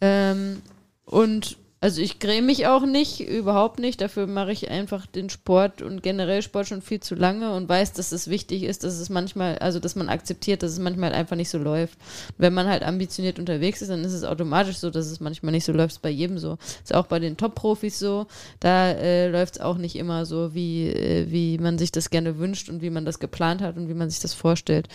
[0.00, 0.62] ähm,
[1.04, 4.00] und also ich gräme mich auch nicht, überhaupt nicht.
[4.00, 7.92] Dafür mache ich einfach den Sport und generell Sport schon viel zu lange und weiß,
[7.92, 11.36] dass es wichtig ist, dass es manchmal, also dass man akzeptiert, dass es manchmal einfach
[11.36, 11.98] nicht so läuft.
[12.38, 15.66] Wenn man halt ambitioniert unterwegs ist, dann ist es automatisch so, dass es manchmal nicht
[15.66, 15.92] so läuft.
[15.92, 16.56] Ist bei jedem so.
[16.82, 18.26] Ist auch bei den Top-Profis so.
[18.58, 22.38] Da äh, läuft es auch nicht immer so, wie, äh, wie man sich das gerne
[22.38, 24.88] wünscht und wie man das geplant hat und wie man sich das vorstellt.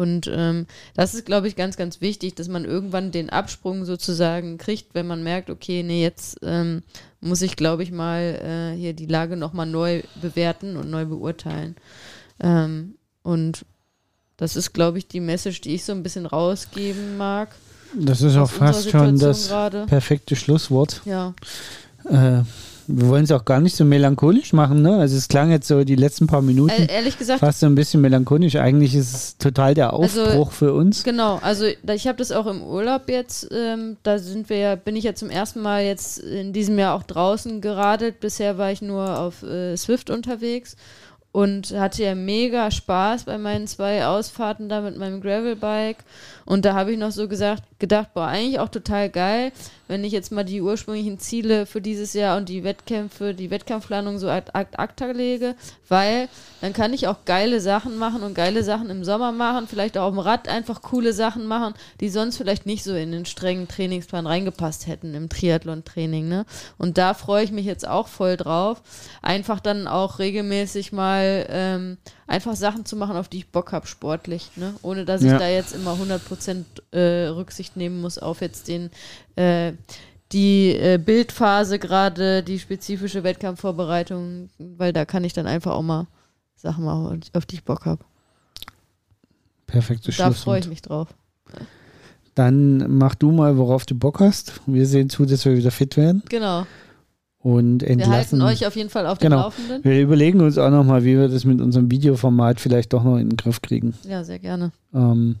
[0.00, 4.56] Und ähm, das ist, glaube ich, ganz, ganz wichtig, dass man irgendwann den Absprung sozusagen
[4.56, 6.82] kriegt, wenn man merkt, okay, nee, jetzt ähm,
[7.20, 8.22] muss ich, glaube ich, mal
[8.72, 11.76] äh, hier die Lage nochmal neu bewerten und neu beurteilen.
[12.40, 13.66] Ähm, und
[14.38, 17.54] das ist, glaube ich, die Message, die ich so ein bisschen rausgeben mag.
[17.94, 19.84] Das ist auch fast schon das gerade.
[19.84, 21.02] perfekte Schlusswort.
[21.04, 21.34] Ja,
[22.08, 22.40] Äh,
[22.98, 24.96] wir wollen es auch gar nicht so melancholisch machen, ne?
[24.96, 27.74] Also es klang jetzt so die letzten paar Minuten äh, ehrlich gesagt, fast so ein
[27.74, 28.56] bisschen melancholisch.
[28.56, 31.04] Eigentlich ist es total der Also, Aufbruch für uns.
[31.04, 34.96] Genau, also ich habe das auch im Urlaub jetzt, ähm, da sind wir ja, bin
[34.96, 38.20] ich ja zum ersten Mal jetzt in diesem Jahr auch draußen geradelt.
[38.20, 40.76] Bisher war ich nur auf äh, Swift unterwegs
[41.32, 45.98] und hatte ja mega Spaß bei meinen zwei Ausfahrten da mit meinem Gravelbike.
[46.50, 49.52] Und da habe ich noch so gesagt, gedacht, boah, eigentlich auch total geil,
[49.86, 54.18] wenn ich jetzt mal die ursprünglichen Ziele für dieses Jahr und die Wettkämpfe, die Wettkampfplanung
[54.18, 55.54] so ad acta lege,
[55.88, 56.28] weil
[56.60, 60.10] dann kann ich auch geile Sachen machen und geile Sachen im Sommer machen, vielleicht auch
[60.10, 64.26] dem Rad einfach coole Sachen machen, die sonst vielleicht nicht so in den strengen Trainingsplan
[64.26, 66.28] reingepasst hätten im Triathlon-Training.
[66.28, 66.46] Ne?
[66.78, 68.82] Und da freue ich mich jetzt auch voll drauf,
[69.22, 71.98] einfach dann auch regelmäßig mal ähm,
[72.30, 74.74] einfach Sachen zu machen, auf die ich Bock habe, sportlich, ne?
[74.82, 75.38] ohne dass ich Ja.
[75.38, 78.90] da jetzt immer 100% äh, Rücksicht nehmen muss auf jetzt den
[79.36, 79.72] äh,
[80.32, 86.06] die äh, Bildphase gerade, die spezifische Wettkampfvorbereitung, weil da kann ich dann einfach auch mal
[86.54, 88.04] Sachen machen, auf die ich Bock habe.
[89.66, 90.60] Perfektes Da freue Schlusswort.
[90.64, 91.08] ich mich drauf.
[92.36, 94.60] Dann mach du mal, worauf du Bock hast.
[94.66, 96.66] Wir sehen zu, dass wir wieder fit werden Genau.
[97.42, 98.42] Und Wir entlassen.
[98.42, 99.36] halten euch auf jeden Fall auf Genau.
[99.36, 99.84] dem Laufenden.
[99.84, 103.30] wir überlegen uns auch nochmal, wie wir das mit unserem Videoformat vielleicht doch noch in
[103.30, 103.94] den Griff kriegen.
[104.08, 104.72] Ja, sehr gerne.
[104.94, 105.36] Ähm,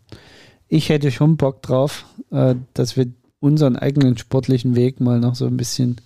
[0.68, 3.06] ich hätte schon Bock drauf, äh, dass wir
[3.40, 5.96] unseren eigenen sportlichen Weg mal noch so ein bisschen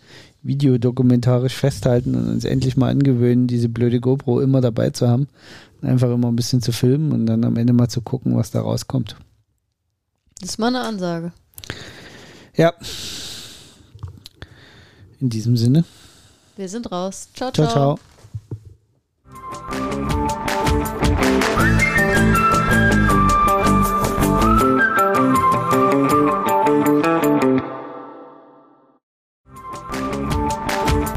[0.43, 5.29] videodokumentarisch festhalten und uns endlich mal angewöhnen, diese blöde GoPro immer dabei zu haben.
[5.83, 8.61] Einfach immer ein bisschen zu filmen und dann am Ende mal zu gucken, was da
[8.61, 9.17] rauskommt.
[10.41, 11.33] Das ist mal eine Ansage.
[12.57, 12.73] Ja.
[15.21, 15.85] In diesem Sinne.
[16.57, 17.29] Wir sind raus.
[17.35, 17.67] Ciao, ciao.
[17.67, 17.99] ciao,
[20.77, 21.04] ciao.